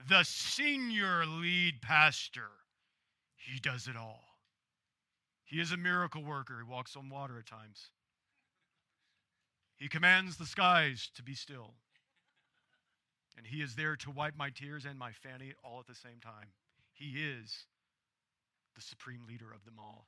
the 0.08 0.24
senior 0.24 1.26
lead 1.26 1.82
pastor, 1.82 2.48
he 3.36 3.60
does 3.60 3.88
it 3.88 3.98
all. 3.98 4.31
He 5.52 5.60
is 5.60 5.74
a 5.74 5.78
miracle 5.78 6.24
worker. 6.24 6.64
He 6.66 6.72
walks 6.72 6.96
on 6.96 7.10
water 7.10 7.38
at 7.38 7.46
times. 7.46 7.90
He 9.76 9.90
commands 9.90 10.38
the 10.38 10.46
skies 10.46 11.10
to 11.16 11.24
be 11.24 11.36
still. 11.36 11.74
And 13.38 13.46
he 13.46 13.62
is 13.62 13.76
there 13.76 13.98
to 13.98 14.12
wipe 14.12 14.38
my 14.38 14.50
tears 14.50 14.86
and 14.86 14.98
my 14.98 15.12
fanny 15.12 15.52
all 15.62 15.82
at 15.82 15.88
the 15.88 15.96
same 15.96 16.22
time. 16.24 16.48
He 16.94 17.22
is 17.22 17.66
the 18.76 18.82
supreme 18.82 19.26
leader 19.28 19.52
of 19.54 19.66
them 19.66 19.76
all. 19.78 20.06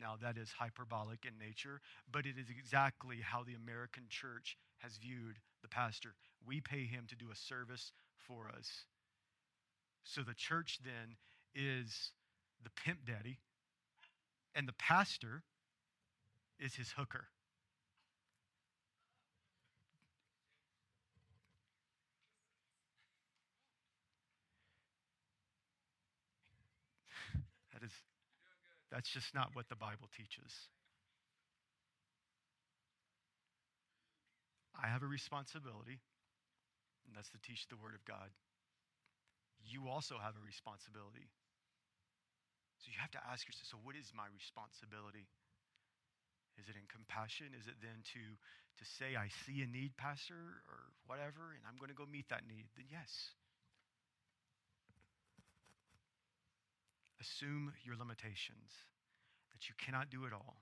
Now, 0.00 0.14
that 0.22 0.36
is 0.38 0.52
hyperbolic 0.52 1.26
in 1.26 1.36
nature, 1.44 1.80
but 2.12 2.24
it 2.24 2.38
is 2.38 2.46
exactly 2.48 3.16
how 3.20 3.42
the 3.42 3.54
American 3.54 4.04
church 4.08 4.56
has 4.78 4.96
viewed 4.98 5.40
the 5.62 5.68
pastor. 5.68 6.14
We 6.46 6.60
pay 6.60 6.84
him 6.84 7.06
to 7.08 7.16
do 7.16 7.32
a 7.32 7.36
service 7.36 7.90
for 8.16 8.48
us. 8.56 8.84
So 10.04 10.20
the 10.20 10.34
church 10.34 10.78
then 10.84 11.16
is 11.52 12.12
the 12.62 12.70
pimp 12.70 13.06
daddy, 13.06 13.38
and 14.56 14.66
the 14.66 14.72
pastor 14.72 15.42
is 16.58 16.74
his 16.74 16.90
hooker. 16.96 17.28
That 27.74 27.84
is 27.84 27.92
that's 28.90 29.10
just 29.10 29.34
not 29.34 29.50
what 29.52 29.68
the 29.68 29.76
Bible 29.76 30.08
teaches. 30.16 30.70
I 34.82 34.86
have 34.88 35.02
a 35.02 35.06
responsibility, 35.06 36.00
and 37.06 37.14
that's 37.14 37.28
to 37.30 37.38
teach 37.42 37.68
the 37.68 37.76
Word 37.76 37.94
of 37.94 38.04
God. 38.06 38.30
You 39.68 39.88
also 39.88 40.14
have 40.22 40.34
a 40.40 40.46
responsibility. 40.46 41.28
So 42.80 42.92
you 42.92 42.98
have 43.00 43.12
to 43.16 43.22
ask 43.24 43.46
yourself 43.48 43.72
so, 43.72 43.78
what 43.82 43.96
is 43.96 44.12
my 44.12 44.28
responsibility? 44.30 45.26
Is 46.56 46.68
it 46.68 46.76
in 46.76 46.88
compassion? 46.88 47.52
Is 47.52 47.68
it 47.68 47.76
then 47.84 48.00
to, 48.16 48.22
to 48.22 48.84
say, 48.96 49.16
I 49.16 49.28
see 49.44 49.60
a 49.60 49.68
need, 49.68 49.96
Pastor, 49.96 50.64
or 50.68 50.92
whatever, 51.04 51.52
and 51.52 51.64
I'm 51.68 51.76
going 51.76 51.92
to 51.92 51.98
go 51.98 52.08
meet 52.08 52.28
that 52.32 52.48
need? 52.48 52.68
Then 52.76 52.88
yes. 52.88 53.36
Assume 57.20 57.72
your 57.84 57.96
limitations, 57.96 58.72
that 59.52 59.68
you 59.68 59.74
cannot 59.80 60.08
do 60.08 60.24
it 60.24 60.32
all. 60.32 60.60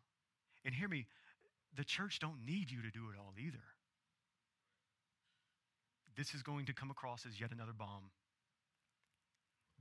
And 0.65 0.75
hear 0.75 0.89
me, 0.89 1.07
the 1.77 1.85
church 1.85 2.19
don't 2.19 2.47
need 2.47 2.71
you 2.71 2.83
to 2.83 2.91
do 2.91 3.11
it 3.11 3.19
all 3.19 3.35
either. 3.39 3.62
This 6.17 6.35
is 6.35 6.43
going 6.43 6.67
to 6.67 6.75
come 6.75 6.91
across 6.91 7.27
as 7.27 7.41
yet 7.41 7.51
another 7.51 7.75
bomb. 7.77 8.11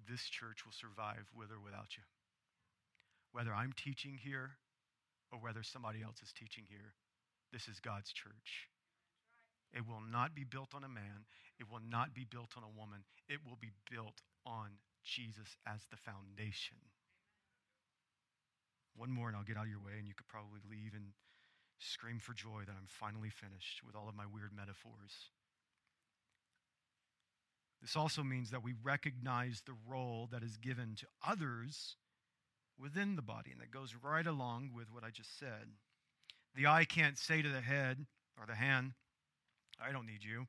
This 0.09 0.23
church 0.25 0.65
will 0.65 0.73
survive 0.73 1.29
with 1.37 1.51
or 1.51 1.61
without 1.63 1.95
you. 1.95 2.03
Whether 3.33 3.53
I'm 3.53 3.73
teaching 3.73 4.17
here 4.23 4.51
or 5.31 5.39
whether 5.39 5.63
somebody 5.63 6.01
else 6.03 6.21
is 6.21 6.31
teaching 6.31 6.63
here, 6.69 6.93
this 7.51 7.67
is 7.67 7.79
God's 7.79 8.13
church. 8.13 8.69
It 9.73 9.87
will 9.87 10.01
not 10.01 10.35
be 10.35 10.43
built 10.43 10.73
on 10.75 10.83
a 10.83 10.89
man. 10.89 11.25
It 11.59 11.69
will 11.69 11.81
not 11.81 12.13
be 12.13 12.25
built 12.29 12.53
on 12.55 12.63
a 12.63 12.69
woman. 12.69 13.03
It 13.27 13.39
will 13.43 13.57
be 13.59 13.73
built 13.89 14.21
on 14.45 14.77
Jesus 15.03 15.57
as 15.65 15.81
the 15.89 15.97
foundation. 15.97 16.77
One 18.95 19.11
more, 19.11 19.27
and 19.27 19.35
I'll 19.35 19.43
get 19.43 19.57
out 19.57 19.65
of 19.65 19.71
your 19.71 19.81
way, 19.81 19.97
and 19.97 20.07
you 20.07 20.13
could 20.13 20.27
probably 20.27 20.61
leave 20.69 20.93
and 20.93 21.13
scream 21.79 22.19
for 22.19 22.33
joy 22.33 22.61
that 22.65 22.77
I'm 22.77 22.87
finally 22.87 23.29
finished 23.29 23.81
with 23.83 23.95
all 23.95 24.07
of 24.07 24.15
my 24.15 24.25
weird 24.31 24.53
metaphors. 24.55 25.33
This 27.81 27.95
also 27.97 28.23
means 28.23 28.51
that 28.51 28.63
we 28.63 28.73
recognize 28.83 29.63
the 29.65 29.75
role 29.89 30.29
that 30.31 30.43
is 30.43 30.55
given 30.57 30.95
to 30.97 31.07
others 31.27 31.97
within 32.79 33.15
the 33.15 33.21
body, 33.21 33.51
and 33.51 33.61
that 33.61 33.71
goes 33.71 33.95
right 34.01 34.25
along 34.25 34.71
with 34.75 34.91
what 34.91 35.03
I 35.03 35.09
just 35.09 35.37
said. 35.39 35.67
The 36.55 36.67
eye 36.67 36.85
can't 36.85 37.17
say 37.17 37.41
to 37.41 37.49
the 37.49 37.61
head 37.61 38.05
or 38.39 38.45
the 38.45 38.55
hand, 38.55 38.93
I 39.83 39.91
don't 39.91 40.05
need 40.05 40.23
you. 40.23 40.47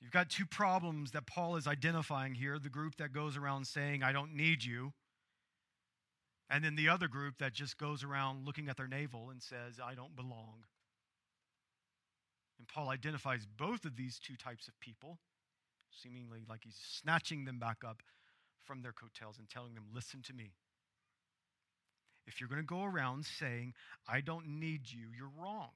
You've 0.00 0.12
got 0.12 0.28
two 0.28 0.46
problems 0.46 1.12
that 1.12 1.26
Paul 1.26 1.56
is 1.56 1.66
identifying 1.66 2.34
here 2.34 2.58
the 2.58 2.68
group 2.68 2.96
that 2.96 3.12
goes 3.12 3.36
around 3.36 3.66
saying, 3.66 4.02
I 4.02 4.12
don't 4.12 4.34
need 4.34 4.62
you, 4.62 4.92
and 6.48 6.64
then 6.64 6.76
the 6.76 6.88
other 6.88 7.08
group 7.08 7.38
that 7.38 7.52
just 7.52 7.76
goes 7.76 8.04
around 8.04 8.46
looking 8.46 8.68
at 8.68 8.76
their 8.76 8.86
navel 8.86 9.30
and 9.30 9.42
says, 9.42 9.80
I 9.82 9.94
don't 9.94 10.14
belong. 10.14 10.64
And 12.58 12.68
Paul 12.68 12.88
identifies 12.88 13.46
both 13.46 13.84
of 13.84 13.96
these 13.96 14.18
two 14.18 14.36
types 14.36 14.68
of 14.68 14.78
people, 14.80 15.18
seemingly 15.90 16.44
like 16.48 16.60
he's 16.62 16.78
snatching 16.80 17.44
them 17.44 17.58
back 17.58 17.78
up 17.86 18.02
from 18.66 18.82
their 18.82 18.92
coattails 18.92 19.38
and 19.38 19.48
telling 19.48 19.74
them, 19.74 19.84
Listen 19.94 20.22
to 20.22 20.32
me. 20.34 20.52
If 22.26 22.40
you're 22.40 22.48
going 22.48 22.60
to 22.60 22.66
go 22.66 22.82
around 22.82 23.24
saying, 23.24 23.74
I 24.08 24.20
don't 24.20 24.58
need 24.58 24.90
you, 24.90 25.06
you're 25.16 25.30
wrong 25.40 25.70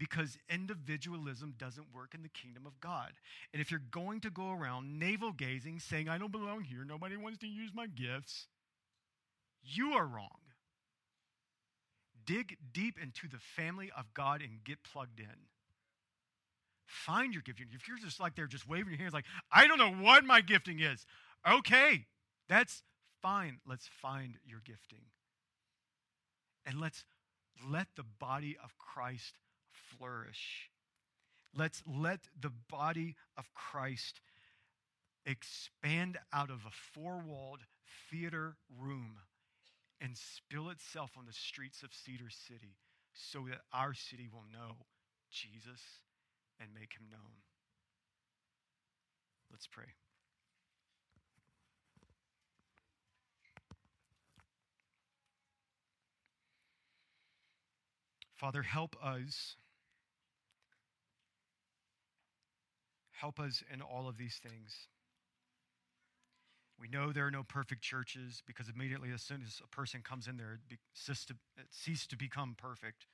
because 0.00 0.38
individualism 0.48 1.54
doesn't 1.58 1.94
work 1.94 2.14
in 2.14 2.22
the 2.22 2.30
kingdom 2.30 2.64
of 2.66 2.80
God. 2.80 3.12
And 3.52 3.60
if 3.60 3.70
you're 3.70 3.82
going 3.90 4.20
to 4.22 4.30
go 4.30 4.50
around 4.50 4.98
navel 4.98 5.30
gazing, 5.30 5.78
saying, 5.78 6.08
I 6.08 6.16
don't 6.16 6.32
belong 6.32 6.62
here, 6.62 6.84
nobody 6.86 7.18
wants 7.18 7.38
to 7.40 7.46
use 7.46 7.70
my 7.74 7.86
gifts, 7.86 8.48
you 9.62 9.92
are 9.92 10.06
wrong. 10.06 10.38
Dig 12.24 12.56
deep 12.72 12.96
into 13.00 13.28
the 13.28 13.38
family 13.38 13.90
of 13.94 14.14
God 14.14 14.40
and 14.40 14.64
get 14.64 14.78
plugged 14.82 15.20
in. 15.20 15.26
Find 16.90 17.32
your 17.32 17.42
gifting. 17.42 17.66
If 17.72 17.86
you're 17.86 17.98
just 17.98 18.18
like 18.18 18.34
there, 18.34 18.48
just 18.48 18.68
waving 18.68 18.90
your 18.90 18.98
hands, 18.98 19.14
like, 19.14 19.24
I 19.52 19.68
don't 19.68 19.78
know 19.78 19.92
what 19.92 20.24
my 20.24 20.40
gifting 20.40 20.80
is, 20.80 21.06
okay, 21.48 22.06
that's 22.48 22.82
fine. 23.22 23.60
Let's 23.64 23.88
find 24.02 24.34
your 24.44 24.60
gifting. 24.64 25.04
And 26.66 26.80
let's 26.80 27.04
let 27.68 27.86
the 27.94 28.04
body 28.18 28.56
of 28.62 28.76
Christ 28.76 29.38
flourish. 29.72 30.68
Let's 31.56 31.82
let 31.86 32.20
the 32.38 32.52
body 32.68 33.14
of 33.36 33.54
Christ 33.54 34.20
expand 35.24 36.18
out 36.32 36.50
of 36.50 36.60
a 36.66 36.70
four 36.70 37.22
walled 37.24 37.60
theater 38.10 38.56
room 38.80 39.18
and 40.00 40.16
spill 40.16 40.70
itself 40.70 41.12
on 41.16 41.26
the 41.26 41.32
streets 41.32 41.84
of 41.84 41.90
Cedar 41.92 42.30
City 42.30 42.78
so 43.12 43.46
that 43.48 43.60
our 43.72 43.94
city 43.94 44.28
will 44.32 44.44
know 44.52 44.76
Jesus 45.30 45.80
and 46.60 46.70
make 46.74 46.92
him 46.92 47.06
known. 47.10 47.40
Let's 49.50 49.66
pray. 49.66 49.94
Father, 58.36 58.62
help 58.62 58.96
us. 59.04 59.56
Help 63.10 63.38
us 63.38 63.62
in 63.72 63.82
all 63.82 64.08
of 64.08 64.16
these 64.16 64.40
things. 64.42 64.88
We 66.80 66.88
know 66.88 67.12
there 67.12 67.26
are 67.26 67.30
no 67.30 67.42
perfect 67.42 67.82
churches 67.82 68.42
because 68.46 68.70
immediately, 68.74 69.10
as 69.12 69.20
soon 69.20 69.42
as 69.46 69.60
a 69.62 69.68
person 69.68 70.00
comes 70.00 70.26
in 70.26 70.38
there, 70.38 70.58
it, 70.70 70.78
ceases 70.94 71.26
to, 71.26 71.34
it 71.58 71.66
ceases 71.70 72.06
to 72.06 72.16
become 72.16 72.54
perfect. 72.56 73.04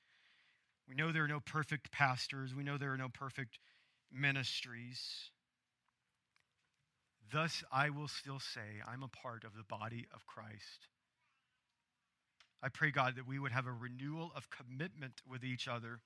We 0.89 0.95
know 0.95 1.13
there 1.13 1.25
are 1.25 1.29
no 1.29 1.41
perfect 1.41 1.91
pastors. 1.91 2.55
We 2.55 2.63
know 2.63 2.79
there 2.79 2.93
are 2.93 2.99
no 2.99 3.09
perfect 3.09 3.59
ministries. 4.13 5.31
Thus, 7.33 7.65
I 7.73 7.91
will 7.91 8.09
still 8.09 8.39
say, 8.39 8.83
I'm 8.87 9.03
a 9.03 9.09
part 9.09 9.45
of 9.45 9.57
the 9.57 9.65
body 9.65 10.07
of 10.15 10.27
Christ. 10.27 10.89
I 12.63 12.69
pray, 12.69 12.91
God, 12.91 13.17
that 13.17 13.27
we 13.27 13.39
would 13.39 13.53
have 13.53 13.67
a 13.67 13.73
renewal 13.73 14.33
of 14.35 14.49
commitment 14.51 15.21
with 15.29 15.45
each 15.45 15.69
other, 15.69 16.01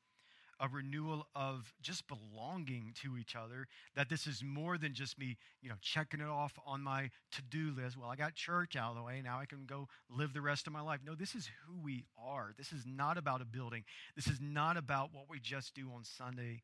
a 0.61 0.69
renewal 0.69 1.27
of 1.35 1.73
just 1.81 2.05
belonging 2.07 2.93
to 3.03 3.17
each 3.17 3.35
other, 3.35 3.67
that 3.97 4.11
this 4.11 4.27
is 4.27 4.43
more 4.45 4.77
than 4.77 4.93
just 4.93 5.19
me, 5.19 5.39
you 5.63 5.71
know, 5.71 5.77
checking 5.81 6.21
it 6.21 6.29
off 6.29 6.59
on 6.67 6.83
my 6.83 7.11
to-do 7.33 7.73
list. 7.77 7.97
Well, 7.97 8.11
I 8.11 8.17
got 8.17 8.35
church 8.35 8.77
out 8.77 8.91
of 8.91 8.97
the 8.97 9.03
way, 9.03 9.23
now 9.25 9.41
I 9.41 9.47
can 9.47 9.65
go 9.67 9.89
live 10.11 10.35
the 10.35 10.43
rest 10.43 10.67
of 10.67 10.73
my 10.73 10.83
life. 10.83 11.01
No, 11.05 11.15
this 11.15 11.35
is 11.35 11.49
who 11.67 11.81
we 11.83 12.05
are. 12.23 12.53
This 12.59 12.73
is 12.73 12.85
not 12.87 13.17
about 13.17 13.41
a 13.41 13.47
building. 13.47 13.85
This 14.15 14.27
is 14.27 14.39
not 14.41 14.77
about 14.77 15.15
what 15.15 15.25
we 15.31 15.41
just 15.41 15.75
do 15.75 15.91
on 15.95 16.05
Sunday. 16.05 16.63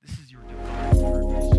This 0.00 0.18
is 0.18 0.30
your 0.30 0.42
divine 0.42 0.90
purpose. 1.00 1.52